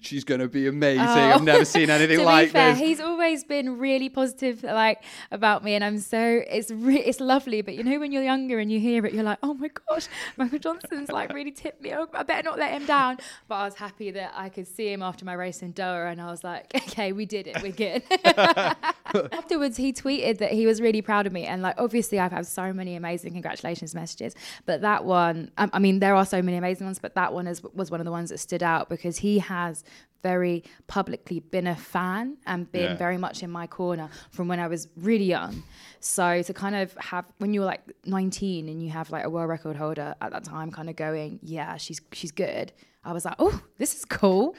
she's 0.00 0.24
going 0.24 0.40
to 0.40 0.48
be 0.48 0.66
amazing. 0.66 1.00
I've 1.00 1.40
oh. 1.40 1.44
never 1.44 1.64
seen 1.64 1.90
anything 1.90 2.18
to 2.18 2.24
like 2.24 2.48
be 2.48 2.52
fair, 2.52 2.72
this. 2.72 2.80
he's 2.80 3.00
always 3.00 3.44
been 3.44 3.78
really 3.78 4.08
positive, 4.08 4.62
like 4.62 5.02
about 5.30 5.64
me, 5.64 5.74
and 5.74 5.84
I'm 5.84 5.98
so 5.98 6.42
it's 6.48 6.70
re- 6.70 7.00
it's 7.00 7.20
lovely. 7.20 7.62
But 7.62 7.74
you 7.74 7.84
know, 7.84 7.98
when 7.98 8.12
you're 8.12 8.22
younger 8.22 8.58
and 8.58 8.70
you 8.70 8.80
hear 8.80 9.04
it, 9.06 9.12
you're 9.12 9.24
like, 9.24 9.38
oh 9.42 9.54
my 9.54 9.70
gosh, 9.88 10.08
Michael 10.36 10.58
Johnson's 10.58 11.10
like 11.10 11.32
really 11.32 11.50
tipped 11.50 11.82
me. 11.82 11.92
Oh, 11.94 12.08
I 12.12 12.22
better 12.22 12.44
not 12.44 12.58
let 12.58 12.72
him 12.72 12.86
down. 12.86 13.18
But 13.48 13.54
I 13.56 13.64
was 13.64 13.74
happy 13.74 14.10
that 14.12 14.32
I 14.34 14.48
could 14.48 14.66
see 14.66 14.92
him 14.92 15.02
after 15.02 15.24
my 15.24 15.34
race 15.34 15.62
in 15.62 15.72
Doha, 15.72 16.12
and 16.12 16.20
I 16.20 16.30
was 16.30 16.44
like, 16.44 16.72
okay, 16.74 17.12
we 17.12 17.26
did 17.26 17.46
it, 17.46 17.62
we're 17.62 17.72
good. 17.72 18.02
Afterwards, 19.32 19.76
he 19.76 19.92
tweeted 19.92 20.38
that 20.38 20.52
he 20.52 20.66
was 20.66 20.80
really 20.80 21.02
proud 21.02 21.26
of 21.26 21.32
me, 21.32 21.44
and 21.44 21.62
like 21.62 21.74
obviously, 21.78 22.18
I've 22.18 22.32
had 22.32 22.46
so 22.46 22.72
many 22.72 22.96
amazing 22.96 23.32
congratulations 23.32 23.94
messages, 23.94 24.34
but 24.64 24.80
that 24.82 25.04
one, 25.04 25.50
I, 25.58 25.68
I 25.72 25.78
mean, 25.78 25.98
there 25.98 26.14
are 26.14 26.24
so 26.24 26.40
many 26.40 26.56
amazing 26.56 26.86
ones, 26.86 26.98
but 26.98 27.14
that 27.14 27.32
one 27.32 27.46
is, 27.46 27.62
was 27.74 27.90
one 27.90 28.00
of 28.00 28.04
the 28.04 28.10
ones 28.10 28.30
that 28.30 28.38
stood 28.38 28.62
out 28.62 28.88
because 28.88 29.18
he 29.18 29.38
has 29.66 29.84
very 30.22 30.62
publicly 30.86 31.40
been 31.40 31.66
a 31.66 31.74
fan 31.74 32.36
and 32.46 32.70
been 32.70 32.92
Yeah. 32.92 32.96
very 33.06 33.18
much 33.18 33.42
in 33.42 33.50
my 33.50 33.66
corner 33.66 34.08
from 34.30 34.46
when 34.50 34.60
I 34.60 34.68
was 34.68 34.86
really 34.96 35.24
young. 35.38 35.64
So 35.98 36.42
to 36.48 36.52
kind 36.54 36.76
of 36.76 36.94
have 37.10 37.24
when 37.38 37.52
you're 37.54 37.64
like 37.74 37.82
19 38.06 38.68
and 38.68 38.80
you 38.84 38.90
have 38.90 39.10
like 39.10 39.24
a 39.24 39.30
world 39.34 39.48
record 39.48 39.76
holder 39.76 40.14
at 40.20 40.30
that 40.30 40.44
time 40.44 40.70
kind 40.70 40.88
of 40.88 40.94
going, 40.96 41.40
yeah, 41.42 41.76
she's 41.76 42.00
she's 42.12 42.30
good. 42.30 42.72
I 43.04 43.12
was 43.12 43.24
like, 43.24 43.34
oh, 43.40 43.56
this 43.78 43.94
is 43.98 44.04
cool. 44.04 44.54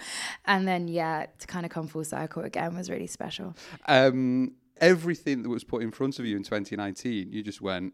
And 0.52 0.68
then 0.68 0.90
yeah, 0.90 1.28
to 1.40 1.48
kind 1.48 1.66
of 1.66 1.72
come 1.72 1.88
full 1.88 2.04
circle 2.04 2.44
again 2.44 2.76
was 2.76 2.90
really 2.90 3.08
special. 3.08 3.56
um, 3.88 4.52
everything 4.82 5.44
that 5.44 5.50
was 5.50 5.64
put 5.64 5.82
in 5.82 5.92
front 5.92 6.20
of 6.20 6.26
you 6.26 6.36
in 6.36 6.44
2019, 6.44 7.32
you 7.32 7.42
just 7.42 7.62
went, 7.62 7.94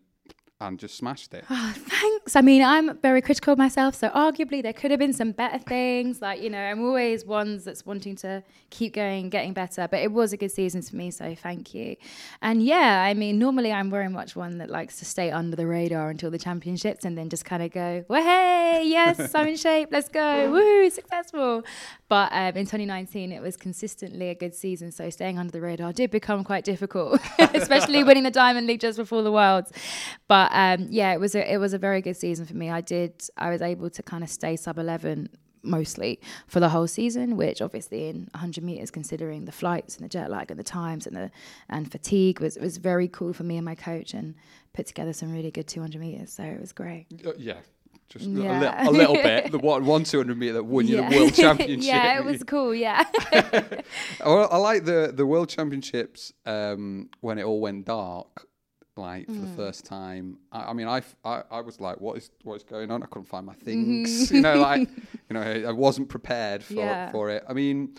and 0.61 0.77
just 0.77 0.95
smashed 0.95 1.33
it. 1.33 1.45
Oh, 1.49 1.73
thanks. 1.77 2.35
I 2.35 2.41
mean, 2.41 2.63
I'm 2.63 2.97
very 2.97 3.21
critical 3.21 3.53
of 3.53 3.57
myself, 3.57 3.95
so 3.95 4.09
arguably 4.09 4.61
there 4.61 4.73
could 4.73 4.91
have 4.91 4.99
been 4.99 5.13
some 5.13 5.31
better 5.31 5.57
things. 5.57 6.21
Like, 6.21 6.41
you 6.41 6.49
know, 6.49 6.59
I'm 6.59 6.83
always 6.83 7.25
ones 7.25 7.63
that's 7.63 7.85
wanting 7.85 8.15
to 8.17 8.43
keep 8.69 8.93
going, 8.93 9.29
getting 9.29 9.53
better. 9.53 9.87
But 9.89 10.01
it 10.01 10.11
was 10.11 10.33
a 10.33 10.37
good 10.37 10.51
season 10.51 10.81
for 10.81 10.95
me, 10.95 11.11
so 11.11 11.33
thank 11.35 11.73
you. 11.73 11.95
And 12.41 12.61
yeah, 12.61 13.03
I 13.03 13.13
mean, 13.13 13.39
normally 13.39 13.71
I'm 13.71 13.89
very 13.89 14.09
much 14.09 14.35
one 14.35 14.57
that 14.57 14.69
likes 14.69 14.99
to 14.99 15.05
stay 15.05 15.31
under 15.31 15.55
the 15.55 15.65
radar 15.65 16.09
until 16.09 16.29
the 16.29 16.37
championships 16.37 17.05
and 17.05 17.17
then 17.17 17.29
just 17.29 17.45
kind 17.45 17.63
of 17.63 17.71
go, 17.71 18.03
well, 18.09 18.23
hey, 18.23 18.83
yes, 18.85 19.33
I'm 19.35 19.47
in 19.47 19.55
shape, 19.55 19.89
let's 19.91 20.09
go, 20.09 20.19
woohoo, 20.19 20.91
successful. 20.91 21.63
But 22.09 22.31
um, 22.33 22.57
in 22.57 22.65
2019, 22.65 23.31
it 23.31 23.41
was 23.41 23.55
consistently 23.55 24.29
a 24.29 24.35
good 24.35 24.55
season, 24.55 24.91
so 24.91 25.09
staying 25.09 25.37
under 25.37 25.51
the 25.51 25.61
radar 25.61 25.93
did 25.93 26.11
become 26.11 26.43
quite 26.43 26.65
difficult, 26.65 27.21
especially 27.53 28.03
winning 28.03 28.23
the 28.23 28.31
Diamond 28.31 28.67
League 28.67 28.81
just 28.81 28.97
before 28.97 29.21
the 29.21 29.31
Worlds. 29.31 29.71
But 30.27 30.48
um, 30.49 30.87
yeah, 30.89 31.13
it 31.13 31.19
was 31.19 31.35
a, 31.35 31.53
it 31.53 31.57
was 31.57 31.73
a 31.73 31.77
very 31.77 32.01
good 32.01 32.17
season 32.17 32.45
for 32.45 32.55
me. 32.55 32.69
I 32.69 32.81
did 32.81 33.13
I 33.37 33.49
was 33.49 33.61
able 33.61 33.89
to 33.89 34.03
kind 34.03 34.23
of 34.23 34.29
stay 34.29 34.55
sub 34.55 34.77
11 34.77 35.29
mostly 35.61 36.21
for 36.47 36.61
the 36.61 36.69
whole 36.69 36.87
season 36.87 37.35
which 37.35 37.61
obviously 37.61 38.07
in 38.07 38.29
100 38.31 38.63
meters 38.63 38.89
considering 38.89 39.43
the 39.43 39.51
flights 39.51 39.97
and 39.97 40.05
the 40.05 40.09
jet 40.09 40.31
lag 40.31 40.49
and 40.49 40.57
the 40.57 40.63
times 40.63 41.05
and 41.05 41.17
the 41.17 41.29
and 41.69 41.91
fatigue 41.91 42.39
was 42.39 42.57
was 42.57 42.77
very 42.77 43.09
cool 43.09 43.33
for 43.33 43.43
me 43.43 43.57
and 43.57 43.65
my 43.65 43.75
coach 43.75 44.13
and 44.13 44.35
put 44.71 44.85
together 44.87 45.11
some 45.11 45.33
really 45.33 45.51
good 45.51 45.67
200 45.67 45.99
meters 45.99 46.31
so 46.31 46.43
it 46.43 46.61
was 46.61 46.71
great 46.71 47.07
Uh, 47.25 47.33
yeah. 47.37 47.57
Just 48.07 48.25
a, 48.25 48.29
li- 48.29 48.87
a 48.87 48.89
little 48.89 49.15
bit. 49.15 49.51
The 49.51 49.59
one, 49.59 49.85
one 49.85 50.03
200 50.05 50.35
meter 50.37 50.53
that 50.53 50.63
won 50.63 50.87
you 50.87 50.95
the 50.95 51.03
world 51.17 51.33
championship. 51.43 51.87
yeah 51.93 52.17
it 52.17 52.23
was 52.23 52.41
cool 52.45 52.73
yeah 52.73 53.03
I, 53.33 54.29
I 54.29 54.57
like 54.57 54.85
the 54.85 55.11
the 55.13 55.25
world 55.25 55.49
championships 55.49 56.31
um, 56.45 57.09
when 57.19 57.37
it 57.37 57.43
all 57.43 57.59
went 57.59 57.85
dark, 57.85 58.47
like 58.99 59.25
for 59.27 59.31
Mm. 59.33 59.41
the 59.49 59.55
first 59.55 59.85
time. 59.85 60.37
I, 60.51 60.69
I 60.69 60.73
mean, 60.73 60.87
I 60.87 61.01
was 61.61 61.79
like, 61.79 61.99
what 62.01 62.17
is 62.17 62.29
what 62.43 62.55
is 62.55 62.63
going 62.63 62.91
on? 62.91 63.01
I 63.03 63.07
couldn't 63.07 63.27
find 63.27 63.45
my 63.45 63.53
Mm-hmm. 63.53 63.65
things. 63.65 64.31
you 64.35 64.41
know, 64.41 64.57
like 64.59 64.87
you 65.29 65.33
know, 65.33 65.41
I 65.41 65.71
wasn't 65.71 66.09
prepared 66.09 66.63
for 66.63 66.73
Yeah. 66.73 67.11
for 67.11 67.29
it. 67.29 67.43
I 67.49 67.53
mean, 67.53 67.95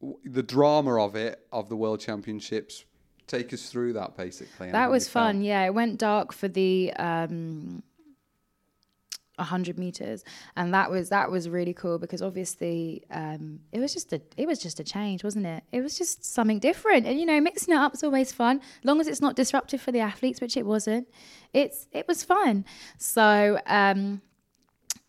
w- 0.00 0.18
the 0.24 0.42
drama 0.42 0.94
of 1.06 1.14
it 1.14 1.46
of 1.52 1.68
the 1.68 1.76
world 1.76 2.00
championships. 2.00 2.84
Take 3.26 3.52
us 3.52 3.70
through 3.70 3.92
that 3.92 4.16
basically. 4.16 4.72
that 4.72 4.90
was 4.90 5.08
fun 5.08 5.36
felt. 5.36 5.44
yeah 5.44 5.62
it 5.64 5.72
went 5.72 5.98
dark 5.98 6.32
for 6.32 6.48
the 6.48 6.92
um 6.94 7.80
100 9.40 9.78
meters. 9.78 10.24
And 10.56 10.72
that 10.74 10.90
was 10.90 11.08
that 11.08 11.30
was 11.30 11.48
really 11.48 11.74
cool 11.74 11.98
because 11.98 12.22
obviously 12.22 13.04
um 13.10 13.60
it 13.72 13.80
was 13.80 13.92
just 13.92 14.12
a 14.12 14.20
it 14.36 14.46
was 14.46 14.58
just 14.58 14.80
a 14.80 14.84
change 14.84 15.24
wasn't 15.24 15.46
it? 15.46 15.62
It 15.72 15.80
was 15.80 15.96
just 15.98 16.24
something 16.24 16.58
different. 16.58 17.06
And 17.06 17.18
you 17.18 17.26
know 17.26 17.40
mixing 17.40 17.74
it 17.74 17.78
up 17.78 17.94
is 17.94 18.02
always 18.04 18.32
fun 18.32 18.58
as 18.58 18.84
long 18.84 19.00
as 19.00 19.08
it's 19.08 19.20
not 19.20 19.36
disruptive 19.36 19.80
for 19.80 19.92
the 19.92 20.00
athletes 20.00 20.40
which 20.40 20.56
it 20.56 20.66
wasn't. 20.66 21.08
It's 21.52 21.86
it 21.92 22.06
was 22.06 22.22
fun. 22.22 22.64
So 22.98 23.58
um 23.66 24.22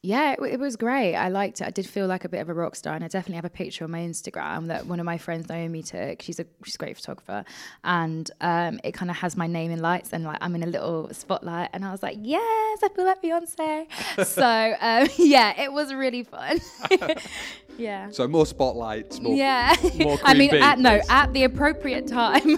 yeah, 0.04 0.32
it, 0.34 0.42
it 0.54 0.60
was 0.60 0.78
great. 0.78 1.16
I 1.16 1.30
liked 1.30 1.62
it. 1.62 1.68
I 1.68 1.70
did 1.70 1.86
feel 1.88 2.08
like 2.08 2.26
a 2.26 2.30
bit 2.30 2.40
of 2.40 2.50
a 2.50 2.54
rock 2.56 2.76
star, 2.76 2.96
and 2.96 3.04
I 3.04 3.08
definitely 3.08 3.36
have 3.36 3.46
a 3.46 3.52
picture 3.52 3.84
on 3.84 3.92
my 3.92 4.00
Instagram 4.00 4.68
that 4.68 4.88
one 4.88 5.00
of 5.00 5.06
my 5.06 5.20
friends 5.20 5.48
Naomi 5.48 5.84
took. 5.84 6.24
She's 6.24 6.40
a 6.40 6.46
she's 6.64 6.74
a 6.74 6.78
great 6.80 6.98
photographer, 6.98 7.46
and 7.84 8.30
um, 8.42 8.80
it 8.84 8.94
kind 8.94 9.12
of 9.12 9.18
has 9.18 9.38
my 9.38 9.46
name 9.46 9.70
in 9.70 9.80
lights, 9.80 10.12
and 10.12 10.24
like 10.24 10.40
I'm 10.42 10.56
in 10.56 10.64
a 10.64 10.68
little 10.68 11.14
spotlight, 11.14 11.70
and 11.74 11.86
I 11.86 11.92
was 11.92 12.02
like, 12.02 12.18
yes, 12.20 12.80
I 12.84 12.90
feel 12.96 13.06
like 13.06 13.22
Beyonce. 13.22 14.26
so 14.26 14.76
um, 14.80 15.08
yeah, 15.18 15.62
it 15.62 15.72
was 15.72 15.94
really 15.94 16.24
fun. 16.24 16.60
yeah. 17.78 18.10
So 18.10 18.28
more 18.28 18.48
spotlights, 18.48 19.20
more 19.20 19.36
Yeah, 19.36 19.76
more 20.00 20.18
I 20.24 20.34
mean, 20.34 20.52
at, 20.56 20.80
no, 20.80 21.00
at 21.10 21.32
the 21.34 21.44
appropriate 21.44 22.08
time. 22.08 22.58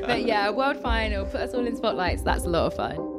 but 0.00 0.24
yeah, 0.24 0.50
world 0.50 0.82
final, 0.82 1.26
put 1.26 1.42
us 1.42 1.54
all 1.54 1.64
in 1.64 1.76
spotlights. 1.76 2.22
That's 2.22 2.44
a 2.44 2.48
lot 2.48 2.66
of 2.66 2.74
fun. 2.74 3.11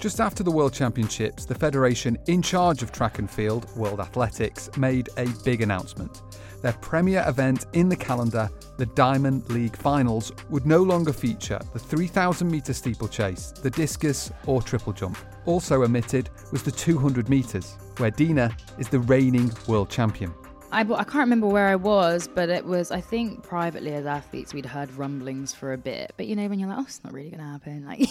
Just 0.00 0.18
after 0.18 0.42
the 0.42 0.50
World 0.50 0.72
Championships, 0.72 1.44
the 1.44 1.54
federation 1.54 2.16
in 2.26 2.40
charge 2.40 2.82
of 2.82 2.90
track 2.90 3.18
and 3.18 3.30
field, 3.30 3.66
World 3.76 4.00
Athletics, 4.00 4.70
made 4.78 5.10
a 5.18 5.26
big 5.44 5.60
announcement. 5.60 6.22
Their 6.62 6.72
premier 6.72 7.22
event 7.26 7.66
in 7.74 7.90
the 7.90 7.96
calendar, 7.96 8.48
the 8.78 8.86
Diamond 8.86 9.46
League 9.50 9.76
Finals, 9.76 10.32
would 10.48 10.64
no 10.64 10.82
longer 10.82 11.12
feature 11.12 11.60
the 11.74 11.78
3,000 11.78 12.50
metre 12.50 12.72
steeplechase, 12.72 13.52
the 13.52 13.68
discus, 13.68 14.32
or 14.46 14.62
triple 14.62 14.94
jump. 14.94 15.18
Also 15.44 15.82
omitted 15.82 16.30
was 16.50 16.62
the 16.62 16.72
200 16.72 17.28
metres, 17.28 17.76
where 17.98 18.10
Dina 18.10 18.56
is 18.78 18.88
the 18.88 19.00
reigning 19.00 19.52
world 19.68 19.90
champion. 19.90 20.32
I, 20.72 20.80
I 20.80 21.04
can't 21.04 21.16
remember 21.16 21.48
where 21.48 21.68
I 21.68 21.76
was, 21.76 22.26
but 22.26 22.48
it 22.48 22.64
was, 22.64 22.90
I 22.90 23.02
think, 23.02 23.42
privately 23.42 23.92
as 23.92 24.06
athletes, 24.06 24.54
we'd 24.54 24.64
heard 24.64 24.90
rumblings 24.94 25.52
for 25.52 25.74
a 25.74 25.78
bit. 25.78 26.12
But 26.16 26.26
you 26.26 26.36
know, 26.36 26.46
when 26.48 26.58
you're 26.58 26.70
like, 26.70 26.78
oh, 26.78 26.84
it's 26.84 27.04
not 27.04 27.12
really 27.12 27.28
going 27.28 27.40
to 27.40 27.50
happen. 27.50 27.84
Like, 27.84 28.00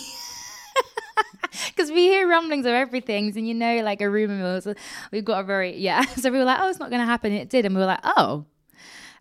because 1.89 1.96
we 1.96 2.08
hear 2.08 2.27
rumblings 2.27 2.65
of 2.65 2.74
everything, 2.74 3.36
and 3.36 3.48
you 3.48 3.53
know, 3.53 3.81
like 3.81 4.01
a 4.01 4.10
rumor 4.10 4.36
mill. 4.36 4.62
So 4.62 4.74
we've 5.12 5.25
got 5.25 5.39
a 5.39 5.43
very, 5.43 5.77
yeah. 5.77 6.03
So 6.17 6.31
we 6.31 6.38
were 6.38 6.43
like, 6.43 6.60
oh, 6.60 6.69
it's 6.69 6.79
not 6.79 6.89
going 6.89 7.01
to 7.01 7.05
happen. 7.05 7.31
It 7.31 7.50
did. 7.50 7.65
And 7.65 7.74
we 7.74 7.79
were 7.81 7.88
like, 7.88 8.01
oh, 8.03 8.46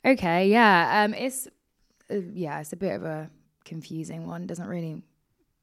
okay, 0.05 0.49
yeah. 0.49 1.05
Um, 1.05 1.15
It's, 1.15 1.47
uh, 2.11 2.17
yeah, 2.33 2.61
it's 2.61 2.73
a 2.73 2.77
bit 2.77 2.95
of 2.95 3.05
a 3.05 3.31
confusing 3.65 4.27
one. 4.27 4.47
Doesn't 4.47 4.67
really, 4.67 5.03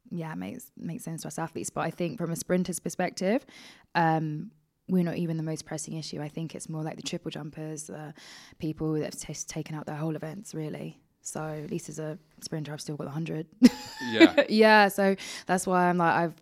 yeah, 0.10 0.34
makes 0.36 0.72
makes 0.78 1.04
sense 1.04 1.22
to 1.24 1.28
us 1.28 1.38
athletes. 1.38 1.70
But 1.70 1.82
I 1.82 1.92
think 1.92 2.18
from 2.18 2.32
a 2.32 2.36
sprinter's 2.36 2.80
perspective, 2.80 3.46
um, 3.94 4.52
we're 4.88 5.04
not 5.04 5.18
even 5.18 5.38
the 5.38 5.44
most 5.44 5.66
pressing 5.66 5.96
issue. 5.98 6.22
I 6.22 6.30
think 6.30 6.56
it's 6.56 6.70
more 6.70 6.84
like 6.84 6.96
the 6.96 7.04
triple 7.04 7.32
jumpers, 7.32 7.90
uh, 7.90 8.12
people 8.60 8.94
that 8.94 9.14
have 9.14 9.20
t- 9.20 9.34
taken 9.48 9.76
out 9.76 9.86
their 9.86 9.96
whole 9.96 10.16
events, 10.16 10.54
really. 10.54 11.00
So 11.22 11.42
at 11.42 11.72
least 11.72 11.90
as 11.90 11.98
a 11.98 12.20
sprinter, 12.42 12.72
I've 12.72 12.82
still 12.82 12.96
got 12.98 13.06
the 13.06 13.12
hundred. 13.12 13.48
Yeah. 14.12 14.44
yeah, 14.50 14.88
so 14.90 15.16
that's 15.48 15.66
why 15.66 15.90
I'm 15.90 15.98
like 15.98 16.14
I've 16.14 16.36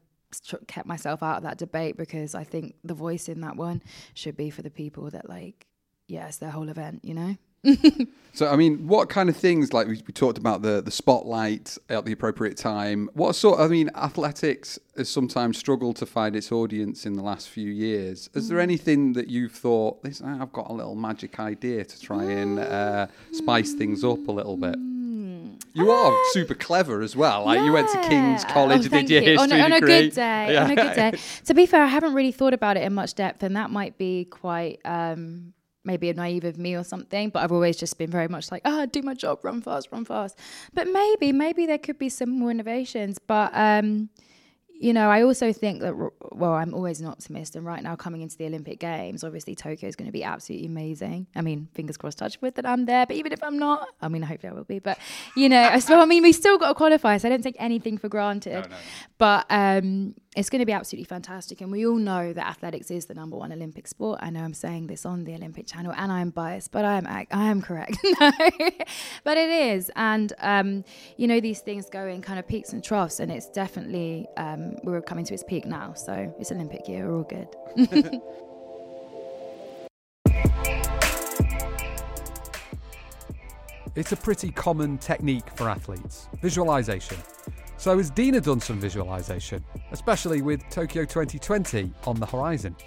kept 0.67 0.87
myself 0.87 1.23
out 1.23 1.37
of 1.37 1.43
that 1.43 1.57
debate 1.57 1.97
because 1.97 2.35
I 2.35 2.43
think 2.43 2.75
the 2.83 2.93
voice 2.93 3.29
in 3.29 3.41
that 3.41 3.55
one 3.55 3.81
should 4.13 4.37
be 4.37 4.49
for 4.49 4.61
the 4.61 4.69
people 4.69 5.09
that 5.11 5.29
like, 5.29 5.67
yeah, 6.07 6.27
it's 6.27 6.37
their 6.37 6.51
whole 6.51 6.69
event, 6.69 7.01
you 7.03 7.13
know. 7.13 7.37
So, 8.35 8.49
I 8.49 8.55
mean, 8.55 8.87
what 8.87 9.09
kind 9.09 9.29
of 9.29 9.37
things, 9.37 9.73
like 9.73 9.85
we, 9.85 10.01
we 10.07 10.11
talked 10.11 10.39
about 10.39 10.63
the, 10.63 10.81
the 10.81 10.89
spotlight 10.89 11.77
at 11.87 12.03
the 12.03 12.11
appropriate 12.11 12.57
time, 12.57 13.07
what 13.13 13.35
sort, 13.35 13.59
I 13.59 13.67
mean, 13.67 13.91
athletics 13.93 14.79
has 14.97 15.07
sometimes 15.07 15.59
struggled 15.59 15.97
to 15.97 16.07
find 16.07 16.35
its 16.35 16.51
audience 16.51 17.05
in 17.05 17.13
the 17.13 17.21
last 17.21 17.47
few 17.49 17.69
years. 17.69 18.31
Is 18.33 18.49
there 18.49 18.59
anything 18.59 19.13
that 19.13 19.27
you've 19.27 19.51
thought, 19.51 20.01
this, 20.01 20.19
ah, 20.25 20.41
I've 20.41 20.51
got 20.51 20.71
a 20.71 20.73
little 20.73 20.95
magic 20.95 21.39
idea 21.39 21.85
to 21.85 22.01
try 22.01 22.23
and 22.23 22.57
uh, 22.57 23.05
spice 23.33 23.73
things 23.73 24.03
up 24.03 24.27
a 24.27 24.31
little 24.31 24.57
bit? 24.57 24.77
You 25.75 25.89
are 25.91 26.15
super 26.31 26.53
clever 26.53 27.01
as 27.01 27.15
well. 27.15 27.45
Like 27.45 27.61
you 27.61 27.71
went 27.73 27.89
to 27.89 27.99
King's 28.07 28.43
College 28.45 28.85
Oh, 28.85 28.89
did 28.89 29.09
your 29.09 29.21
you. 29.23 29.31
history 29.37 29.59
on, 29.61 29.61
a- 29.61 29.65
on 29.65 29.71
a 29.73 29.79
good 29.81 30.13
day. 30.13 30.53
Yeah. 30.53 30.63
On 30.65 30.71
a 30.71 30.75
good 30.75 30.95
day. 30.95 31.13
To 31.45 31.53
be 31.53 31.65
fair, 31.65 31.81
I 31.83 31.87
haven't 31.87 32.13
really 32.13 32.31
thought 32.31 32.53
about 32.53 32.77
it 32.77 32.83
in 32.83 32.93
much 32.93 33.15
depth, 33.15 33.41
and 33.43 33.55
that 33.55 33.71
might 33.71 33.97
be 33.97 34.25
quite 34.25 34.79
um, 34.85 35.53
maybe 35.83 36.09
a 36.09 36.13
naive 36.13 36.43
of 36.45 36.57
me 36.57 36.75
or 36.75 36.83
something. 36.83 37.29
But 37.29 37.43
I've 37.43 37.51
always 37.51 37.75
just 37.77 37.97
been 37.97 38.11
very 38.11 38.27
much 38.27 38.51
like, 38.51 38.61
ah, 38.65 38.85
do 38.85 39.01
my 39.01 39.15
job, 39.15 39.39
run 39.43 39.61
fast, 39.61 39.89
run 39.91 40.05
fast. 40.05 40.37
But 40.73 40.87
maybe, 40.87 41.31
maybe 41.31 41.65
there 41.65 41.79
could 41.79 41.97
be 41.97 42.09
some 42.09 42.29
more 42.29 42.51
innovations. 42.51 43.17
But 43.19 43.49
um, 43.55 44.09
you 44.79 44.91
know, 44.91 45.09
I 45.09 45.21
also 45.21 45.53
think 45.53 45.81
that, 45.81 45.93
well, 46.31 46.53
I'm 46.53 46.73
always 46.73 46.99
an 46.99 47.07
optimist. 47.07 47.55
And 47.55 47.65
right 47.65 47.81
now, 47.81 47.95
coming 47.95 48.21
into 48.21 48.37
the 48.37 48.45
Olympic 48.45 48.79
Games, 48.79 49.23
obviously 49.23 49.55
Tokyo 49.55 49.87
is 49.87 49.95
going 49.95 50.07
to 50.07 50.11
be 50.11 50.23
absolutely 50.23 50.67
amazing. 50.67 51.27
I 51.35 51.41
mean, 51.41 51.69
fingers 51.73 51.95
crossed, 51.95 52.17
touch 52.17 52.41
wood 52.41 52.55
that 52.55 52.65
I'm 52.65 52.85
there. 52.85 53.05
But 53.05 53.15
even 53.15 53.31
if 53.31 53.43
I'm 53.43 53.57
not, 53.57 53.87
I 54.01 54.07
mean, 54.07 54.23
hopefully 54.23 54.51
I 54.51 54.53
will 54.53 54.63
be. 54.63 54.79
But, 54.79 54.97
you 55.37 55.47
know, 55.47 55.79
so 55.79 56.01
I 56.01 56.05
mean, 56.05 56.23
we 56.23 56.33
still 56.33 56.57
got 56.57 56.69
to 56.69 56.73
qualify. 56.73 57.17
So 57.17 57.27
I 57.27 57.31
don't 57.31 57.43
take 57.43 57.55
anything 57.59 57.97
for 57.97 58.09
granted. 58.09 58.67
But 59.17 59.45
um, 59.49 60.15
it's 60.35 60.49
going 60.49 60.59
to 60.59 60.65
be 60.65 60.71
absolutely 60.71 61.05
fantastic. 61.05 61.61
And 61.61 61.71
we 61.71 61.85
all 61.85 61.95
know 61.95 62.33
that 62.33 62.47
athletics 62.47 62.89
is 62.89 63.05
the 63.05 63.13
number 63.13 63.37
one 63.37 63.51
Olympic 63.51 63.87
sport. 63.87 64.19
I 64.21 64.29
know 64.29 64.41
I'm 64.41 64.53
saying 64.53 64.87
this 64.87 65.05
on 65.05 65.25
the 65.25 65.33
Olympic 65.35 65.67
channel 65.67 65.93
and 65.95 66.11
I'm 66.11 66.31
biased, 66.31 66.71
but 66.71 66.85
I 66.85 66.97
am, 66.97 67.05
ac- 67.07 67.27
I 67.31 67.45
am 67.45 67.61
correct. 67.61 67.97
but 68.19 69.37
it 69.37 69.49
is. 69.49 69.91
And, 69.95 70.33
um, 70.39 70.83
you 71.17 71.27
know, 71.27 71.39
these 71.39 71.59
things 71.59 71.89
go 71.89 72.07
in 72.07 72.21
kind 72.21 72.39
of 72.39 72.47
peaks 72.47 72.73
and 72.73 72.83
troughs. 72.83 73.19
And 73.19 73.31
it's 73.31 73.47
definitely, 73.47 74.27
um, 74.37 74.75
we're 74.83 75.01
coming 75.01 75.25
to 75.25 75.33
its 75.33 75.43
peak 75.43 75.65
now. 75.65 75.93
So 75.93 76.33
it's 76.39 76.51
Olympic 76.51 76.87
year. 76.87 77.07
We're 77.07 77.17
all 77.17 77.23
good. 77.23 78.21
It's 83.95 84.11
a 84.11 84.17
pretty 84.17 84.49
common 84.49 84.97
technique 84.97 85.47
for 85.55 85.69
athletes 85.69 86.27
visualization. 86.41 87.15
So, 87.83 87.97
has 87.97 88.09
Dina 88.09 88.39
done 88.39 88.61
some 88.61 88.79
visualization, 88.79 89.61
especially 89.91 90.41
with 90.41 90.61
Tokyo 90.69 91.03
2020 91.03 91.91
on 92.07 92.17
the 92.17 92.25
horizon? 92.25 92.77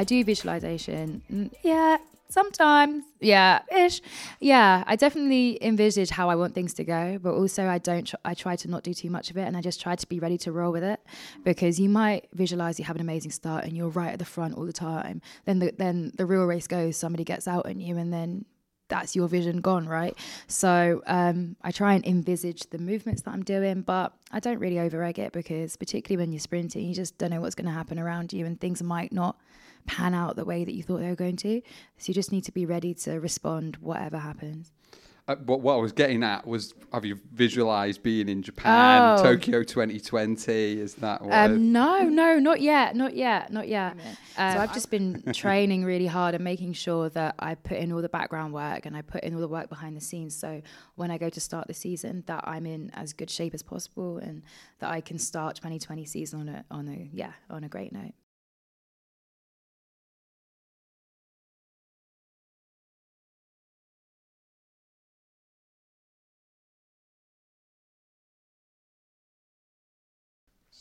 I 0.00 0.02
do 0.02 0.24
visualization. 0.24 1.22
Mm, 1.30 1.52
Yeah, 1.62 1.98
sometimes. 2.28 3.04
Yeah, 3.20 3.62
ish. 3.72 4.00
Yeah, 4.40 4.82
I 4.88 4.96
definitely 4.96 5.62
envisage 5.62 6.10
how 6.10 6.28
I 6.30 6.34
want 6.34 6.52
things 6.52 6.74
to 6.74 6.84
go, 6.84 7.20
but 7.22 7.34
also 7.34 7.68
I 7.68 7.78
don't. 7.78 8.08
Tr- 8.08 8.16
I 8.24 8.34
try 8.34 8.56
to 8.56 8.68
not 8.68 8.82
do 8.82 8.92
too 8.92 9.08
much 9.08 9.30
of 9.30 9.36
it, 9.36 9.42
and 9.46 9.56
I 9.56 9.60
just 9.60 9.80
try 9.80 9.94
to 9.94 10.06
be 10.08 10.18
ready 10.18 10.36
to 10.38 10.50
roll 10.50 10.72
with 10.72 10.82
it 10.82 10.98
because 11.44 11.78
you 11.78 11.88
might 11.88 12.26
visualize 12.32 12.80
you 12.80 12.84
have 12.86 12.96
an 12.96 13.02
amazing 13.02 13.30
start 13.30 13.62
and 13.66 13.76
you're 13.76 13.88
right 13.88 14.12
at 14.14 14.18
the 14.18 14.24
front 14.24 14.56
all 14.56 14.66
the 14.66 14.72
time. 14.72 15.22
Then 15.44 15.60
the 15.60 15.72
then 15.78 16.10
the 16.16 16.26
real 16.26 16.44
race 16.44 16.66
goes, 16.66 16.96
somebody 16.96 17.22
gets 17.22 17.46
out 17.46 17.66
on 17.66 17.78
you, 17.78 17.98
and 17.98 18.12
then 18.12 18.46
that's 18.88 19.16
your 19.16 19.28
vision 19.28 19.60
gone, 19.60 19.86
right? 19.86 20.16
So 20.46 21.02
um, 21.06 21.56
I 21.62 21.70
try 21.70 21.94
and 21.94 22.04
envisage 22.06 22.68
the 22.70 22.78
movements 22.78 23.22
that 23.22 23.32
I'm 23.32 23.42
doing, 23.42 23.82
but 23.82 24.12
I 24.30 24.40
don't 24.40 24.58
really 24.58 24.78
over 24.78 25.02
egg 25.02 25.18
it 25.18 25.32
because, 25.32 25.76
particularly 25.76 26.22
when 26.22 26.32
you're 26.32 26.40
sprinting, 26.40 26.86
you 26.86 26.94
just 26.94 27.16
don't 27.18 27.30
know 27.30 27.40
what's 27.40 27.54
going 27.54 27.66
to 27.66 27.72
happen 27.72 27.98
around 27.98 28.32
you 28.32 28.44
and 28.46 28.60
things 28.60 28.82
might 28.82 29.12
not 29.12 29.38
pan 29.86 30.14
out 30.14 30.36
the 30.36 30.44
way 30.44 30.64
that 30.64 30.74
you 30.74 30.82
thought 30.82 30.98
they 30.98 31.08
were 31.08 31.14
going 31.14 31.36
to. 31.36 31.60
So 31.98 32.08
you 32.08 32.14
just 32.14 32.32
need 32.32 32.44
to 32.44 32.52
be 32.52 32.66
ready 32.66 32.94
to 32.94 33.20
respond 33.20 33.76
whatever 33.76 34.18
happens. 34.18 34.72
Uh, 35.26 35.34
but 35.34 35.62
what 35.62 35.72
I 35.72 35.76
was 35.78 35.92
getting 35.92 36.22
at 36.22 36.46
was, 36.46 36.74
have 36.92 37.06
you 37.06 37.18
visualized 37.32 38.02
being 38.02 38.28
in 38.28 38.42
Japan, 38.42 39.16
Oh. 39.18 39.22
Tokyo 39.22 39.62
2020? 39.62 40.78
Is 40.78 40.96
that 40.96 41.22
what? 41.22 41.32
Um, 41.32 41.72
no, 41.72 42.02
no, 42.02 42.38
not 42.38 42.60
yet, 42.60 42.94
not 42.94 43.16
yet, 43.16 43.50
not 43.50 43.66
yet. 43.66 43.96
Uh, 44.36 44.52
so 44.52 44.58
I've 44.60 44.74
just 44.74 44.90
been 44.90 45.22
training 45.32 45.84
really 45.84 46.06
hard 46.06 46.34
and 46.34 46.44
making 46.44 46.74
sure 46.74 47.08
that 47.10 47.36
I 47.38 47.54
put 47.54 47.78
in 47.78 47.90
all 47.90 48.02
the 48.02 48.08
background 48.10 48.52
work 48.52 48.84
and 48.84 48.94
I 48.94 49.00
put 49.00 49.24
in 49.24 49.34
all 49.34 49.40
the 49.40 49.48
work 49.48 49.70
behind 49.70 49.96
the 49.96 50.02
scenes. 50.02 50.36
So 50.36 50.60
when 50.96 51.10
I 51.10 51.16
go 51.16 51.30
to 51.30 51.40
start 51.40 51.68
the 51.68 51.74
season, 51.74 52.22
that 52.26 52.44
I'm 52.46 52.66
in 52.66 52.90
as 52.92 53.14
good 53.14 53.30
shape 53.30 53.54
as 53.54 53.62
possible 53.62 54.18
and 54.18 54.42
that 54.80 54.90
I 54.90 55.00
can 55.00 55.18
start 55.18 55.56
2020 55.56 56.04
season 56.04 56.40
on 56.40 56.48
a 56.50 56.64
on 56.70 56.88
a 56.88 57.08
yeah 57.12 57.32
on 57.48 57.64
a 57.64 57.68
great 57.68 57.92
note. 57.92 58.12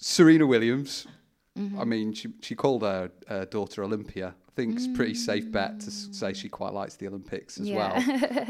Serena 0.04 0.46
Williams. 0.46 1.08
Mm-hmm. 1.58 1.80
I 1.80 1.86
mean, 1.86 2.14
she 2.14 2.30
she 2.42 2.56
called 2.56 2.82
her 2.82 3.10
uh, 3.30 3.46
daughter 3.46 3.84
Olympia. 3.84 4.36
I 4.50 4.52
think 4.56 4.76
it's 4.76 4.86
a 4.86 4.90
pretty 4.90 5.16
safe 5.16 5.52
bet 5.52 5.80
to 5.80 5.90
say 5.90 6.34
she 6.34 6.48
quite 6.48 6.74
likes 6.74 6.96
the 6.96 7.08
Olympics 7.08 7.60
as 7.60 7.72
well. 7.72 8.04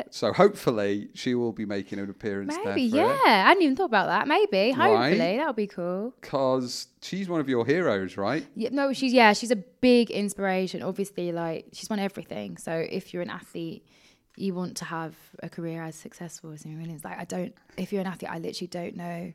So 0.10 0.34
hopefully 0.34 1.10
she 1.14 1.34
will 1.34 1.54
be 1.54 1.66
making 1.66 1.98
an 2.00 2.10
appearance 2.10 2.56
Maybe, 2.66 2.90
there. 2.90 3.06
yeah. 3.06 3.20
I 3.26 3.50
hadn't 3.50 3.64
even 3.64 3.76
thought 3.76 3.86
about 3.86 4.08
that. 4.08 4.28
Maybe, 4.28 4.72
hopefully, 4.72 5.38
that 5.38 5.48
would 5.48 5.56
be 5.56 5.68
cool. 5.68 6.14
Because 6.20 6.88
she's 7.02 7.30
one 7.30 7.40
of 7.40 7.48
your 7.48 7.66
heroes, 7.66 8.18
right? 8.18 8.46
Yeah, 8.56 8.70
no, 8.72 8.92
she's 8.92 9.14
yeah, 9.14 9.32
she's 9.34 9.52
a 9.52 9.56
big 9.56 10.12
inspiration. 10.12 10.82
Obviously, 10.82 11.32
like 11.32 11.68
she's 11.72 11.90
won 11.90 12.00
everything. 12.00 12.58
So 12.58 12.74
if 12.74 13.14
you're 13.14 13.24
an 13.24 13.30
athlete, 13.30 13.86
you 14.36 14.54
want 14.54 14.76
to 14.78 14.86
have 14.86 15.16
a 15.42 15.50
career 15.50 15.84
as 15.84 15.96
successful 15.96 16.52
as 16.52 16.62
Serena 16.62 16.82
Williams. 16.82 17.04
Like 17.06 17.20
I 17.20 17.26
don't. 17.26 17.54
If 17.78 17.94
you're 17.94 18.02
an 18.02 18.08
athlete, 18.08 18.32
I 18.32 18.40
literally 18.40 18.68
don't 18.68 18.98
know. 18.98 19.34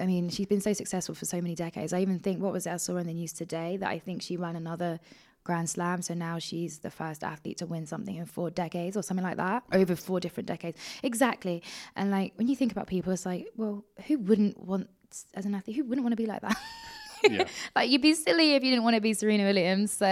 I 0.00 0.06
mean, 0.06 0.28
she's 0.28 0.46
been 0.46 0.60
so 0.60 0.72
successful 0.72 1.14
for 1.14 1.24
so 1.24 1.40
many 1.40 1.54
decades. 1.54 1.92
I 1.92 2.00
even 2.00 2.18
think 2.18 2.40
what 2.40 2.52
was 2.52 2.66
it 2.66 2.72
I 2.72 2.76
saw 2.76 2.96
in 2.96 3.06
the 3.06 3.14
news 3.14 3.32
today 3.32 3.76
that 3.78 3.88
I 3.88 3.98
think 3.98 4.22
she 4.22 4.36
won 4.36 4.56
another 4.56 5.00
Grand 5.44 5.68
Slam. 5.70 6.02
So 6.02 6.14
now 6.14 6.38
she's 6.38 6.78
the 6.78 6.90
first 6.90 7.24
athlete 7.24 7.58
to 7.58 7.66
win 7.66 7.86
something 7.86 8.16
in 8.16 8.26
four 8.26 8.50
decades 8.50 8.96
or 8.96 9.02
something 9.02 9.24
like 9.24 9.38
that, 9.38 9.62
over 9.72 9.96
four 9.96 10.20
different 10.20 10.46
decades. 10.46 10.78
Exactly. 11.02 11.62
And 11.96 12.10
like 12.10 12.32
when 12.36 12.48
you 12.48 12.56
think 12.56 12.70
about 12.70 12.86
people, 12.86 13.12
it's 13.12 13.26
like, 13.26 13.48
well, 13.56 13.84
who 14.06 14.18
wouldn't 14.18 14.58
want 14.58 14.88
as 15.34 15.46
an 15.46 15.54
athlete? 15.54 15.76
Who 15.76 15.84
wouldn't 15.84 16.04
want 16.04 16.12
to 16.12 16.16
be 16.16 16.26
like 16.26 16.42
that? 16.42 16.56
Yeah. 17.28 17.48
like 17.74 17.90
you'd 17.90 18.00
be 18.00 18.14
silly 18.14 18.54
if 18.54 18.62
you 18.62 18.70
didn't 18.70 18.84
want 18.84 18.94
to 18.94 19.00
be 19.00 19.12
Serena 19.12 19.42
Williams. 19.42 19.92
So 19.92 20.06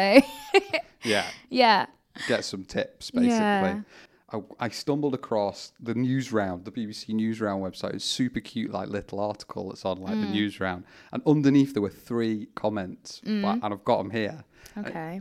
Yeah. 1.04 1.24
yeah. 1.48 1.86
Get 2.26 2.44
some 2.44 2.64
tips, 2.64 3.12
basically. 3.12 3.28
Yeah. 3.28 3.80
I, 4.32 4.40
I 4.58 4.68
stumbled 4.70 5.14
across 5.14 5.72
the 5.80 5.94
news 5.94 6.32
round, 6.32 6.64
the 6.64 6.72
BBC 6.72 7.10
news 7.10 7.40
round 7.40 7.62
website. 7.62 7.94
It's 7.94 8.04
super 8.04 8.40
cute, 8.40 8.72
like 8.72 8.88
little 8.88 9.20
article 9.20 9.68
that's 9.68 9.84
on 9.84 9.98
like 10.00 10.14
Mm. 10.14 10.22
the 10.22 10.30
news 10.30 10.58
round, 10.60 10.84
and 11.12 11.22
underneath 11.26 11.72
there 11.74 11.82
were 11.82 11.90
three 11.90 12.48
comments, 12.56 13.20
but- 13.24 13.30
and 13.30 13.64
I've 13.64 13.84
got 13.84 13.98
them 13.98 14.10
here. 14.10 14.44
Okay. 14.76 15.20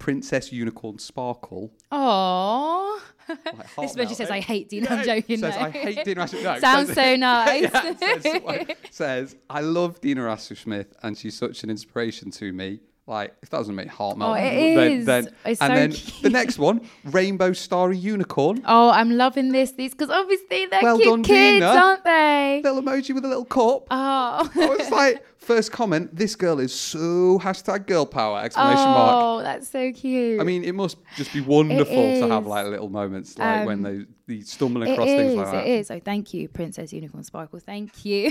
Princess 0.00 0.50
Unicorn 0.50 0.98
Sparkle. 0.98 1.70
Oh. 1.92 3.02
Like 3.28 3.38
this 3.76 3.90
is 3.92 3.96
when 3.98 4.08
says, 4.14 4.30
"I 4.30 4.40
hate 4.40 4.68
Dean." 4.70 4.86
I'm 4.88 5.04
joking. 5.04 5.38
Says 5.38 5.54
no. 5.54 5.60
I 5.60 5.70
hate 5.70 6.04
Dina 6.04 6.20
Rasmussen. 6.22 6.42
No, 6.54 6.58
Sounds 6.58 6.86
says- 6.92 6.96
so 6.96 7.16
nice. 7.16 7.62
Yeah, 7.62 7.96
says, 8.18 8.42
like, 8.44 8.78
says, 8.90 9.36
I 9.50 9.60
love 9.60 10.00
Dina 10.00 10.36
Smith 10.38 10.94
and 11.02 11.16
she's 11.16 11.36
such 11.36 11.62
an 11.62 11.70
inspiration 11.70 12.30
to 12.32 12.52
me. 12.52 12.80
Like, 13.10 13.34
if 13.42 13.50
that 13.50 13.56
doesn't 13.58 13.74
make 13.74 13.88
heart 13.88 14.16
melt, 14.16 14.30
Oh, 14.30 14.34
it 14.34 14.74
then, 14.76 14.92
is. 14.92 15.04
then 15.06 15.26
It's 15.44 15.60
and 15.60 15.70
so 15.72 15.74
then 15.74 15.90
cute. 15.92 16.22
the 16.22 16.30
next 16.30 16.58
one, 16.60 16.80
Rainbow 17.04 17.52
Starry 17.52 17.96
Unicorn, 17.98 18.62
Oh, 18.64 18.88
I'm 18.90 19.10
loving 19.10 19.50
this. 19.50 19.72
These 19.72 19.92
because 19.92 20.10
obviously 20.10 20.66
they're 20.66 20.80
Well 20.80 20.96
cute 20.96 21.08
done, 21.08 21.22
kids, 21.24 21.64
aren't 21.66 22.04
they? 22.04 22.60
little 22.62 22.80
emoji 22.80 23.12
with 23.14 23.24
a 23.24 23.28
little 23.28 23.44
cup. 23.44 23.88
Oh. 23.90 24.50
I 24.54 24.66
was 24.78 24.90
like, 25.02 25.24
first 25.38 25.72
comment, 25.72 26.14
this 26.14 26.36
girl 26.36 26.60
is 26.60 26.72
so 26.72 27.40
hashtag 27.42 27.86
girl 27.88 28.06
power, 28.06 28.38
exclamation 28.44 28.84
mark. 28.84 29.16
Oh, 29.16 29.42
that's 29.42 29.68
so 29.68 29.92
cute. 29.92 30.40
I 30.40 30.44
mean, 30.44 30.62
it 30.62 30.76
must 30.76 30.96
just 31.16 31.32
be 31.32 31.40
wonderful 31.40 32.20
to 32.20 32.28
have 32.28 32.46
like 32.46 32.66
little 32.66 32.88
moments 32.90 33.36
like 33.36 33.66
when 33.66 33.84
Um, 33.84 34.06
they, 34.28 34.34
they 34.36 34.40
stumbling 34.42 34.88
It 34.88 34.92
across 34.92 35.08
things 35.08 35.32
is, 35.32 35.36
like 35.36 35.50
that. 35.50 35.66
It 35.66 35.70
is. 35.80 35.86
So 35.88 35.98
thank 35.98 36.32
you, 36.32 36.48
Princess 36.48 36.92
Unicorn 36.92 37.24
Sparkle. 37.24 37.58
Thank 37.58 38.04
you 38.04 38.30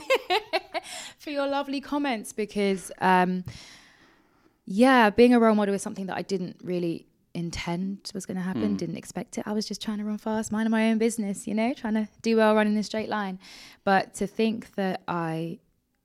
for 1.20 1.32
your 1.32 1.48
lovely 1.48 1.82
comments 1.82 2.32
because, 2.32 2.94
um, 3.02 3.44
yeah, 4.72 5.10
being 5.10 5.34
a 5.34 5.40
role 5.40 5.56
model 5.56 5.74
is 5.74 5.82
something 5.82 6.06
that 6.06 6.16
I 6.16 6.22
didn't 6.22 6.58
really 6.64 7.08
intend 7.34 8.12
was 8.14 8.28
going 8.28 8.38
to 8.38 8.44
happen. 8.44 8.70
Hmm. 8.70 8.76
Didn't 8.76 8.98
expect 8.98 9.40
it. 9.40 9.44
I 9.48 9.54
was 9.54 9.68
just 9.68 9.82
trying 9.82 9.98
to 9.98 10.04
run 10.04 10.20
fast, 10.20 10.52
minding 10.52 10.70
my 10.70 10.92
own 10.92 11.00
business, 11.00 11.48
you 11.48 11.56
know, 11.56 11.74
trying 11.74 11.96
to 11.96 12.08
do 12.22 12.38
well, 12.38 12.54
running 12.54 12.74
in 12.74 12.80
a 12.80 12.84
straight 12.84 13.10
line. 13.10 13.40
But 13.84 14.14
to 14.16 14.28
think 14.28 14.76
that 14.76 15.02
I 15.08 15.58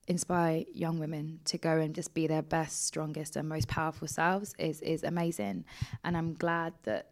inspire 0.09 0.65
young 0.73 0.99
women 0.99 1.41
to 1.45 1.59
go 1.59 1.77
and 1.77 1.95
just 1.95 2.15
be 2.15 2.27
their 2.27 2.41
best, 2.41 2.87
strongest, 2.87 3.37
and 3.37 3.47
most 3.47 3.69
powerful 3.69 4.09
selves 4.09 4.55
is 4.59 4.81
is 4.81 5.03
amazing. 5.03 5.67
And 6.03 6.17
I'm 6.17 6.33
glad 6.33 6.73
that 6.85 7.11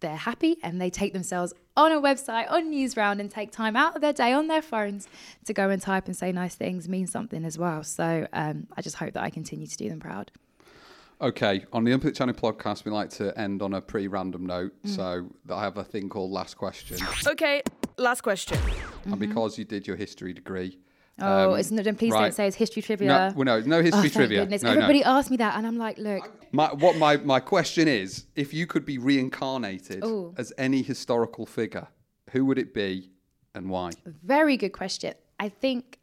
they're 0.00 0.16
happy 0.16 0.56
and 0.62 0.80
they 0.80 0.90
take 0.90 1.12
themselves 1.12 1.54
on 1.76 1.92
a 1.92 2.00
website, 2.00 2.50
on 2.50 2.70
Newsround, 2.70 3.20
and 3.20 3.30
take 3.30 3.52
time 3.52 3.76
out 3.76 3.94
of 3.94 4.02
their 4.02 4.12
day 4.12 4.32
on 4.32 4.48
their 4.48 4.62
phones 4.62 5.08
to 5.44 5.52
go 5.52 5.70
and 5.70 5.80
type 5.80 6.06
and 6.06 6.16
say 6.16 6.32
nice 6.32 6.54
things 6.54 6.88
means 6.88 7.10
something 7.10 7.44
as 7.44 7.58
well. 7.58 7.82
So 7.82 8.26
um, 8.32 8.66
I 8.76 8.82
just 8.82 8.96
hope 8.96 9.14
that 9.14 9.22
I 9.22 9.30
continue 9.30 9.66
to 9.66 9.76
do 9.76 9.88
them 9.88 10.00
proud. 10.00 10.30
Okay, 11.22 11.66
on 11.72 11.84
the 11.84 11.90
Olympic 11.90 12.14
Channel 12.14 12.34
podcast, 12.34 12.86
we 12.86 12.90
like 12.90 13.10
to 13.10 13.38
end 13.38 13.60
on 13.60 13.74
a 13.74 13.80
pretty 13.80 14.08
random 14.08 14.46
note. 14.46 14.72
Mm. 14.84 14.96
So 14.96 15.28
I 15.50 15.62
have 15.62 15.76
a 15.76 15.84
thing 15.84 16.08
called 16.08 16.30
Last 16.30 16.54
Question. 16.54 16.96
Okay, 17.26 17.62
last 17.98 18.22
question. 18.22 18.58
And 19.04 19.18
because 19.18 19.58
you 19.58 19.66
did 19.66 19.86
your 19.86 19.96
history 19.96 20.32
degree. 20.32 20.78
Oh, 21.20 21.52
um, 21.52 21.58
it's 21.58 21.70
not, 21.70 21.84
then 21.84 21.96
please 21.96 22.12
right. 22.12 22.22
don't 22.22 22.34
say 22.34 22.46
it's 22.46 22.56
history 22.56 22.82
trivia. 22.82 23.08
No, 23.08 23.32
well, 23.36 23.44
no, 23.44 23.60
no 23.60 23.78
Oh, 23.78 23.82
history 23.82 24.00
thank 24.02 24.12
trivia. 24.14 24.40
goodness. 24.40 24.62
No, 24.62 24.70
no. 24.70 24.74
Everybody 24.74 25.04
asked 25.04 25.30
me 25.30 25.36
that, 25.38 25.56
and 25.56 25.66
I'm 25.66 25.78
like, 25.78 25.98
look, 25.98 26.30
My, 26.52 26.72
what 26.72 26.96
my, 26.96 27.16
my 27.18 27.40
question 27.40 27.88
is 27.88 28.26
if 28.34 28.52
you 28.54 28.66
could 28.66 28.84
be 28.84 28.98
reincarnated 28.98 30.04
Ooh. 30.04 30.34
as 30.36 30.52
any 30.58 30.82
historical 30.82 31.46
figure, 31.46 31.88
who 32.30 32.44
would 32.46 32.58
it 32.58 32.72
be 32.74 33.10
and 33.54 33.68
why? 33.68 33.90
Very 34.24 34.56
good 34.56 34.70
question. 34.70 35.14
I 35.38 35.48
think, 35.48 35.98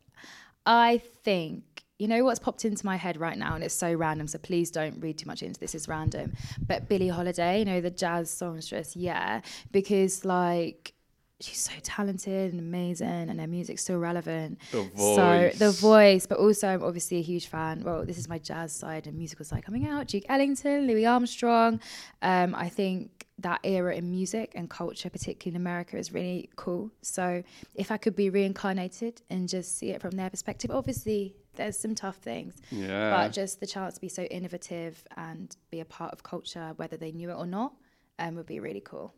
I 0.66 1.02
think, 1.24 1.64
you 2.00 2.08
know 2.08 2.24
what's 2.24 2.40
popped 2.40 2.64
into 2.66 2.86
my 2.86 2.96
head 2.96 3.18
right 3.20 3.38
now, 3.38 3.56
and 3.56 3.64
it's 3.64 3.74
so 3.74 3.92
random, 3.94 4.28
so 4.28 4.38
please 4.38 4.70
don't 4.70 5.00
read 5.02 5.18
too 5.18 5.26
much 5.26 5.42
into 5.42 5.60
this, 5.60 5.74
it's 5.74 5.88
random. 5.88 6.34
But 6.66 6.88
Billie 6.88 7.08
Holiday, 7.08 7.60
you 7.60 7.66
know, 7.66 7.82
the 7.82 7.90
jazz 7.90 8.30
songstress, 8.30 8.96
yeah, 8.96 9.42
because 9.72 10.24
like, 10.24 10.94
she's 11.40 11.60
so 11.60 11.74
talented 11.84 12.52
and 12.52 12.60
amazing 12.60 13.08
and 13.08 13.40
her 13.40 13.48
music's 13.48 13.84
still 13.84 14.00
relevant. 14.00 14.60
The 14.72 14.84
voice. 14.84 15.16
So 15.16 15.52
the 15.58 15.72
voice. 15.72 15.80
voice, 15.80 16.26
but 16.26 16.40
also 16.40 16.68
I'm 16.68 16.84
obviously 16.84 17.18
a 17.18 17.22
huge 17.22 17.48
fan. 17.48 17.84
Well, 17.84 18.06
this 18.06 18.18
is 18.18 18.28
my 18.28 18.40
jazz 18.40 18.74
side 18.74 19.08
and 19.08 19.16
musical 19.18 19.46
side 19.46 19.64
coming 19.64 19.88
out. 19.88 20.08
Duke 20.08 20.24
Ellington, 20.30 20.88
Louis 20.88 21.06
Armstrong. 21.06 21.80
Um, 22.22 22.56
I 22.56 22.70
think 22.70 23.28
that 23.40 23.60
era 23.64 23.96
in 23.96 24.10
music 24.10 24.54
and 24.56 24.68
culture, 24.68 25.12
particularly 25.12 25.56
in 25.56 25.62
America, 25.62 25.98
is 25.98 26.12
really 26.12 26.50
cool. 26.56 26.92
So 27.04 27.44
if 27.76 27.92
I 27.92 27.98
could 27.98 28.16
be 28.16 28.32
reincarnated 28.32 29.22
and 29.30 29.48
just 29.48 29.78
see 29.78 29.92
it 29.92 30.02
from 30.02 30.12
their 30.12 30.32
perspective, 30.32 30.72
obviously 30.72 31.36
there's 31.56 31.78
some 31.78 31.94
tough 31.94 32.18
things. 32.18 32.56
Yeah. 32.72 33.12
But 33.12 33.30
just 33.30 33.60
the 33.60 33.68
chance 33.68 33.96
to 33.96 34.02
be 34.02 34.10
so 34.10 34.24
innovative 34.24 35.06
and 35.16 35.56
be 35.70 35.82
a 35.82 35.86
part 35.86 36.14
of 36.14 36.24
culture, 36.24 36.74
whether 36.78 36.98
they 36.98 37.12
knew 37.12 37.30
it 37.30 37.36
or 37.36 37.46
not, 37.46 37.74
um, 38.18 38.36
would 38.36 38.48
be 38.48 38.60
really 38.60 38.82
cool. 38.82 39.14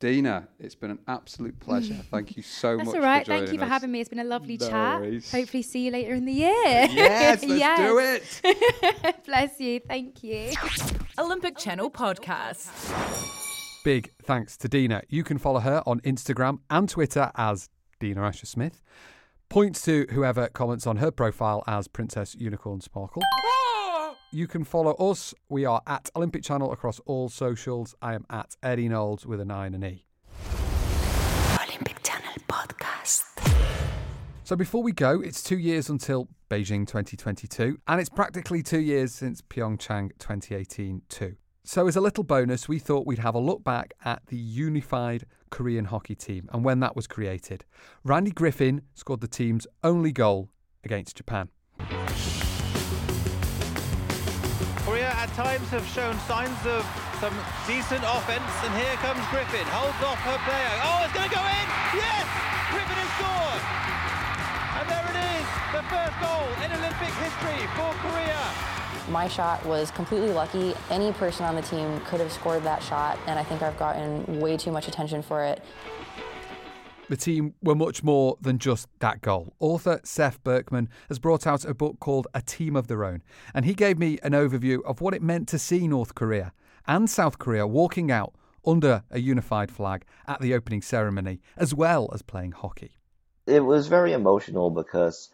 Dina, 0.00 0.48
it's 0.58 0.74
been 0.74 0.90
an 0.90 0.98
absolute 1.06 1.60
pleasure. 1.60 1.94
Thank 2.10 2.36
you 2.36 2.42
so 2.42 2.76
much. 2.78 2.86
That's 2.86 2.96
all 2.96 3.02
right. 3.02 3.24
For 3.26 3.32
Thank 3.32 3.52
you 3.52 3.58
for 3.58 3.64
us. 3.64 3.70
having 3.70 3.92
me. 3.92 4.00
It's 4.00 4.08
been 4.08 4.18
a 4.18 4.24
lovely 4.24 4.56
No 4.56 4.68
chat. 4.68 5.00
worries. 5.02 5.30
Hopefully, 5.30 5.62
see 5.62 5.84
you 5.84 5.90
later 5.90 6.14
in 6.14 6.24
the 6.24 6.32
year. 6.32 6.52
Yes, 6.54 7.42
let's 7.44 7.58
Yes. 7.58 7.78
do 7.78 7.98
it. 9.04 9.16
Bless 9.26 9.60
you. 9.60 9.80
Thank 9.80 10.24
you. 10.24 10.52
Olympic 11.18 11.58
Channel 11.58 11.90
Podcast. 11.90 12.70
Big 13.84 14.10
thanks 14.22 14.56
to 14.58 14.68
Dina. 14.68 15.02
You 15.08 15.22
can 15.22 15.36
follow 15.38 15.60
her 15.60 15.82
on 15.86 16.00
Instagram 16.00 16.60
and 16.70 16.88
Twitter 16.88 17.30
as 17.36 17.68
Dina 17.98 18.22
Asher 18.22 18.46
Smith. 18.46 18.82
Points 19.50 19.82
to 19.82 20.06
whoever 20.12 20.48
comments 20.48 20.86
on 20.86 20.96
her 20.98 21.10
profile 21.10 21.62
as 21.66 21.88
Princess 21.88 22.34
Unicorn 22.36 22.80
Sparkle. 22.80 23.22
You 24.32 24.46
can 24.46 24.62
follow 24.62 24.92
us. 24.94 25.34
We 25.48 25.64
are 25.64 25.82
at 25.88 26.08
Olympic 26.14 26.44
Channel 26.44 26.72
across 26.72 27.00
all 27.00 27.28
socials. 27.28 27.96
I 28.00 28.14
am 28.14 28.24
at 28.30 28.54
Eddie 28.62 28.88
Knowles 28.88 29.26
with 29.26 29.40
a 29.40 29.44
9 29.44 29.74
and 29.74 29.82
E. 29.82 30.04
Olympic 31.60 32.00
Channel 32.04 32.34
podcast. 32.48 33.24
So 34.44 34.54
before 34.54 34.84
we 34.84 34.92
go, 34.92 35.20
it's 35.20 35.42
two 35.42 35.58
years 35.58 35.88
until 35.88 36.28
Beijing 36.48 36.86
2022, 36.86 37.78
and 37.88 38.00
it's 38.00 38.08
practically 38.08 38.62
two 38.62 38.78
years 38.78 39.12
since 39.12 39.42
Pyeongchang 39.42 40.10
2018 40.20 41.02
too. 41.08 41.34
So 41.64 41.88
as 41.88 41.96
a 41.96 42.00
little 42.00 42.22
bonus, 42.22 42.68
we 42.68 42.78
thought 42.78 43.08
we'd 43.08 43.18
have 43.18 43.34
a 43.34 43.40
look 43.40 43.64
back 43.64 43.94
at 44.04 44.24
the 44.26 44.36
unified 44.36 45.26
Korean 45.50 45.86
hockey 45.86 46.14
team 46.14 46.48
and 46.52 46.64
when 46.64 46.78
that 46.78 46.94
was 46.94 47.08
created. 47.08 47.64
Randi 48.04 48.30
Griffin 48.30 48.82
scored 48.94 49.22
the 49.22 49.28
team's 49.28 49.66
only 49.82 50.12
goal 50.12 50.50
against 50.84 51.16
Japan. 51.16 51.48
At 55.20 55.28
times 55.36 55.68
have 55.68 55.84
shown 55.84 56.16
signs 56.20 56.56
of 56.64 56.80
some 57.20 57.36
decent 57.68 58.00
offense, 58.08 58.48
and 58.64 58.72
here 58.72 58.96
comes 59.04 59.20
Griffin. 59.28 59.68
Holds 59.68 60.00
off 60.00 60.16
her 60.24 60.40
player. 60.48 60.72
Oh, 60.80 61.04
it's 61.04 61.12
going 61.12 61.28
to 61.28 61.34
go 61.36 61.44
in! 61.44 61.66
Yes! 61.92 62.24
Griffin 62.72 62.96
has 62.96 63.12
scored! 63.20 63.62
And 64.80 64.88
there 64.88 65.04
it 65.12 65.20
is, 65.20 65.46
the 65.76 65.84
first 65.92 66.16
goal 66.24 66.48
in 66.64 66.72
Olympic 66.72 67.12
history 67.20 67.60
for 67.76 67.92
Korea. 68.00 68.40
My 69.12 69.28
shot 69.28 69.60
was 69.66 69.90
completely 69.90 70.32
lucky. 70.32 70.72
Any 70.88 71.12
person 71.12 71.44
on 71.44 71.54
the 71.54 71.62
team 71.62 72.00
could 72.06 72.20
have 72.20 72.32
scored 72.32 72.64
that 72.64 72.82
shot, 72.82 73.18
and 73.26 73.38
I 73.38 73.44
think 73.44 73.60
I've 73.60 73.78
gotten 73.78 74.40
way 74.40 74.56
too 74.56 74.72
much 74.72 74.88
attention 74.88 75.20
for 75.20 75.44
it. 75.44 75.62
The 77.10 77.16
team 77.16 77.54
were 77.60 77.74
much 77.74 78.04
more 78.04 78.38
than 78.40 78.60
just 78.60 78.86
that 79.00 79.20
goal. 79.20 79.52
Author 79.58 80.00
Seth 80.04 80.40
Berkman 80.44 80.88
has 81.08 81.18
brought 81.18 81.44
out 81.44 81.64
a 81.64 81.74
book 81.74 81.98
called 81.98 82.28
A 82.34 82.40
Team 82.40 82.76
of 82.76 82.86
Their 82.86 83.04
Own, 83.04 83.24
and 83.52 83.64
he 83.64 83.74
gave 83.74 83.98
me 83.98 84.20
an 84.22 84.30
overview 84.30 84.80
of 84.84 85.00
what 85.00 85.12
it 85.12 85.20
meant 85.20 85.48
to 85.48 85.58
see 85.58 85.88
North 85.88 86.14
Korea 86.14 86.52
and 86.86 87.10
South 87.10 87.40
Korea 87.40 87.66
walking 87.66 88.12
out 88.12 88.36
under 88.64 89.02
a 89.10 89.18
unified 89.18 89.72
flag 89.72 90.04
at 90.28 90.40
the 90.40 90.54
opening 90.54 90.82
ceremony, 90.82 91.40
as 91.56 91.74
well 91.74 92.08
as 92.14 92.22
playing 92.22 92.52
hockey. 92.52 92.92
It 93.44 93.64
was 93.64 93.88
very 93.88 94.12
emotional 94.12 94.70
because 94.70 95.30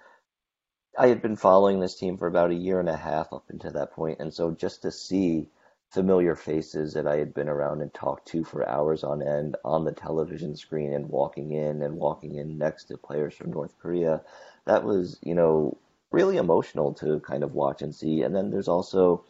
I 0.99 1.09
had 1.09 1.21
been 1.21 1.37
following 1.37 1.81
this 1.81 1.99
team 1.99 2.17
for 2.17 2.27
about 2.27 2.53
a 2.53 2.55
year 2.55 2.81
and 2.81 2.89
a 2.89 2.97
half 2.97 3.35
up 3.35 3.45
until 3.51 3.73
that 3.73 3.93
point, 3.93 4.19
and 4.19 4.33
so 4.33 4.53
just 4.53 4.81
to 4.81 4.91
see 4.91 5.51
familiar 5.91 6.35
faces 6.35 6.95
that 6.95 7.07
I 7.07 7.17
had 7.17 7.33
been 7.35 7.49
around 7.49 7.81
and 7.81 7.93
talked 7.95 8.29
to 8.29 8.45
for 8.45 8.69
hours 8.69 9.05
on 9.05 9.23
end 9.23 9.57
on 9.65 9.85
the 9.85 9.93
television 9.93 10.57
screen 10.57 10.93
and 10.93 11.09
walking 11.09 11.53
in 11.53 11.83
and 11.83 11.97
walking 11.97 12.35
in 12.37 12.59
next 12.59 12.85
to 12.85 12.99
players 12.99 13.35
from 13.35 13.53
North 13.53 13.75
Korea, 13.79 14.23
that 14.67 14.85
was, 14.85 15.19
you 15.23 15.35
know, 15.35 15.79
really 16.11 16.37
emotional 16.37 16.93
to 16.95 17.21
kind 17.21 17.43
of 17.43 17.55
watch 17.55 17.83
and 17.83 17.95
see. 17.95 18.23
And 18.23 18.35
then 18.35 18.51
there's 18.51 18.69
also 18.69 19.25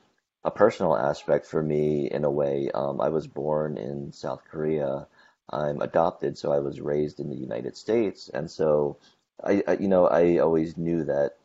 a 0.45 0.51
personal 0.51 0.97
aspect 0.97 1.47
for 1.47 1.63
me 1.63 2.09
in 2.11 2.25
a 2.25 2.31
way. 2.31 2.71
Um, 2.73 3.01
I 3.01 3.09
was 3.09 3.27
born 3.27 3.77
in 3.77 4.13
South 4.13 4.43
Korea. 4.51 5.07
I'm 5.51 5.81
adopted, 5.81 6.39
so 6.39 6.53
I 6.53 6.61
was 6.61 6.81
raised 6.81 7.21
in 7.21 7.31
the 7.31 7.37
United 7.37 7.77
States, 7.77 8.29
and 8.33 8.51
so 8.51 8.99
I, 9.45 9.63
I 9.69 9.73
you 9.75 9.89
know, 9.89 10.07
I 10.09 10.39
always 10.39 10.77
knew 10.77 11.05
that 11.05 11.37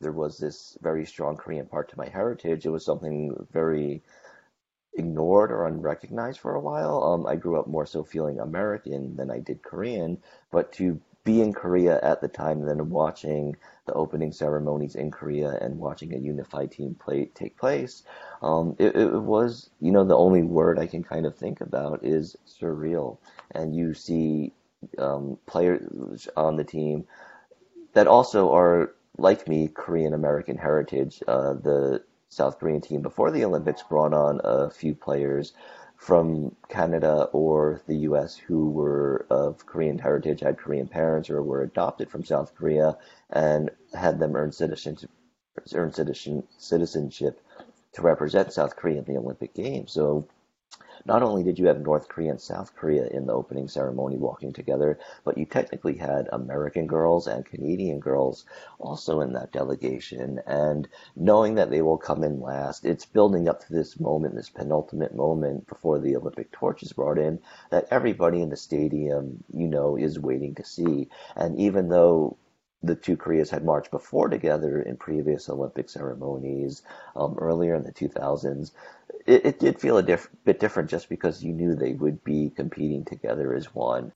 there 0.00 0.12
was 0.12 0.38
this 0.38 0.76
very 0.82 1.04
strong 1.06 1.36
Korean 1.36 1.66
part 1.66 1.88
to 1.90 1.98
my 1.98 2.08
heritage. 2.08 2.66
It 2.66 2.70
was 2.70 2.84
something 2.84 3.34
very 3.52 4.02
ignored 4.96 5.50
or 5.50 5.66
unrecognized 5.66 6.40
for 6.40 6.54
a 6.54 6.60
while. 6.60 7.02
Um, 7.02 7.26
I 7.26 7.36
grew 7.36 7.58
up 7.58 7.66
more 7.66 7.86
so 7.86 8.04
feeling 8.04 8.38
American 8.38 9.16
than 9.16 9.30
I 9.30 9.40
did 9.40 9.62
Korean, 9.62 10.18
but 10.50 10.72
to 10.74 11.00
be 11.24 11.40
in 11.40 11.52
Korea 11.54 11.98
at 12.02 12.20
the 12.20 12.28
time 12.28 12.60
and 12.60 12.68
then 12.68 12.90
watching 12.90 13.56
the 13.86 13.94
opening 13.94 14.30
ceremonies 14.30 14.94
in 14.94 15.10
Korea 15.10 15.50
and 15.60 15.78
watching 15.78 16.14
a 16.14 16.18
unified 16.18 16.70
team 16.70 16.94
play 16.94 17.26
take 17.34 17.56
place, 17.56 18.02
um, 18.42 18.76
it, 18.78 18.94
it 18.94 19.22
was, 19.22 19.70
you 19.80 19.90
know, 19.90 20.04
the 20.04 20.16
only 20.16 20.42
word 20.42 20.78
I 20.78 20.86
can 20.86 21.02
kind 21.02 21.24
of 21.24 21.36
think 21.36 21.60
about 21.60 22.04
is 22.04 22.36
surreal. 22.46 23.18
And 23.50 23.74
you 23.74 23.94
see 23.94 24.52
um, 24.98 25.38
players 25.46 26.28
on 26.36 26.56
the 26.56 26.64
team 26.64 27.06
that 27.94 28.06
also 28.06 28.52
are 28.52 28.94
like 29.16 29.48
me, 29.48 29.68
Korean 29.68 30.12
American 30.12 30.58
heritage. 30.58 31.22
Uh, 31.26 31.54
the 31.54 32.02
South 32.34 32.58
Korean 32.58 32.80
team 32.80 33.00
before 33.00 33.30
the 33.30 33.44
Olympics 33.44 33.82
brought 33.82 34.12
on 34.12 34.40
a 34.44 34.70
few 34.70 34.94
players 34.94 35.52
from 35.96 36.54
Canada 36.68 37.28
or 37.32 37.80
the 37.86 37.96
US 38.08 38.36
who 38.36 38.70
were 38.70 39.26
of 39.30 39.64
Korean 39.64 39.98
heritage, 39.98 40.40
had 40.40 40.58
Korean 40.58 40.88
parents, 40.88 41.30
or 41.30 41.42
were 41.42 41.62
adopted 41.62 42.10
from 42.10 42.24
South 42.24 42.54
Korea 42.54 42.98
and 43.30 43.70
had 43.94 44.18
them 44.18 44.36
earn 44.36 44.52
citizenship, 44.52 45.10
earn 45.72 45.92
citizenship 45.92 47.40
to 47.92 48.02
represent 48.02 48.52
South 48.52 48.76
Korea 48.76 48.98
in 48.98 49.04
the 49.04 49.16
Olympic 49.16 49.54
Games. 49.54 49.92
So 49.92 50.26
not 51.06 51.22
only 51.22 51.42
did 51.42 51.58
you 51.58 51.66
have 51.66 51.80
North 51.80 52.08
Korea 52.08 52.30
and 52.30 52.40
South 52.40 52.74
Korea 52.74 53.06
in 53.06 53.26
the 53.26 53.32
opening 53.32 53.68
ceremony 53.68 54.16
walking 54.16 54.52
together, 54.52 54.98
but 55.24 55.36
you 55.36 55.44
technically 55.44 55.96
had 55.96 56.28
American 56.32 56.86
girls 56.86 57.26
and 57.26 57.44
Canadian 57.44 58.00
girls 58.00 58.44
also 58.78 59.20
in 59.20 59.32
that 59.34 59.52
delegation. 59.52 60.40
And 60.46 60.88
knowing 61.14 61.56
that 61.56 61.70
they 61.70 61.82
will 61.82 61.98
come 61.98 62.24
in 62.24 62.40
last, 62.40 62.84
it's 62.84 63.04
building 63.04 63.48
up 63.48 63.60
to 63.66 63.72
this 63.72 64.00
moment, 64.00 64.34
this 64.34 64.50
penultimate 64.50 65.14
moment 65.14 65.66
before 65.66 65.98
the 65.98 66.16
Olympic 66.16 66.50
torch 66.52 66.82
is 66.82 66.92
brought 66.92 67.18
in, 67.18 67.40
that 67.70 67.88
everybody 67.90 68.40
in 68.40 68.48
the 68.48 68.56
stadium, 68.56 69.44
you 69.52 69.68
know, 69.68 69.96
is 69.96 70.18
waiting 70.18 70.54
to 70.54 70.64
see. 70.64 71.08
And 71.36 71.58
even 71.58 71.88
though 71.88 72.36
the 72.86 72.94
two 72.94 73.16
Koreas 73.16 73.50
had 73.50 73.64
marched 73.64 73.90
before 73.90 74.28
together 74.28 74.82
in 74.82 74.96
previous 74.96 75.48
Olympic 75.48 75.88
ceremonies 75.88 76.82
um, 77.16 77.36
earlier 77.38 77.74
in 77.74 77.84
the 77.84 77.92
2000s, 77.92 78.72
it, 79.26 79.46
it 79.46 79.60
did 79.60 79.80
feel 79.80 79.98
a 79.98 80.02
diff- 80.02 80.28
bit 80.44 80.60
different 80.60 80.90
just 80.90 81.08
because 81.08 81.42
you 81.42 81.52
knew 81.52 81.74
they 81.74 81.92
would 81.92 82.22
be 82.24 82.50
competing 82.54 83.04
together 83.04 83.54
as 83.54 83.74
one. 83.74 84.12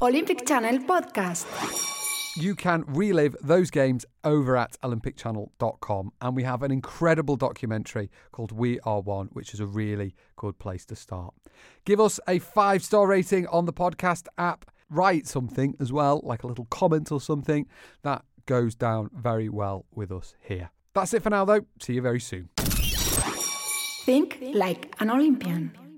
Olympic 0.00 0.46
Channel 0.46 0.78
Podcast. 0.80 1.46
You 2.36 2.54
can 2.54 2.84
relive 2.86 3.36
those 3.42 3.70
games 3.70 4.06
over 4.22 4.56
at 4.56 4.76
olympicchannel.com. 4.82 6.12
And 6.20 6.36
we 6.36 6.44
have 6.44 6.62
an 6.62 6.70
incredible 6.70 7.36
documentary 7.36 8.08
called 8.30 8.52
We 8.52 8.78
Are 8.80 9.00
One, 9.00 9.28
which 9.32 9.52
is 9.52 9.58
a 9.58 9.66
really 9.66 10.14
good 10.36 10.58
place 10.58 10.84
to 10.86 10.96
start. 10.96 11.34
Give 11.84 12.00
us 12.00 12.20
a 12.28 12.38
five 12.38 12.84
star 12.84 13.06
rating 13.08 13.48
on 13.48 13.64
the 13.64 13.72
podcast 13.72 14.26
app. 14.38 14.70
Write 14.90 15.26
something 15.26 15.74
as 15.80 15.92
well, 15.92 16.20
like 16.24 16.42
a 16.42 16.46
little 16.46 16.66
comment 16.66 17.12
or 17.12 17.20
something. 17.20 17.66
That 18.02 18.24
goes 18.46 18.74
down 18.74 19.10
very 19.14 19.48
well 19.48 19.86
with 19.94 20.10
us 20.10 20.34
here. 20.40 20.70
That's 20.94 21.14
it 21.14 21.22
for 21.22 21.30
now, 21.30 21.44
though. 21.44 21.64
See 21.80 21.94
you 21.94 22.02
very 22.02 22.20
soon. 22.20 22.48
Think 24.04 24.38
like 24.54 24.94
an 24.98 25.10
Olympian. 25.10 25.89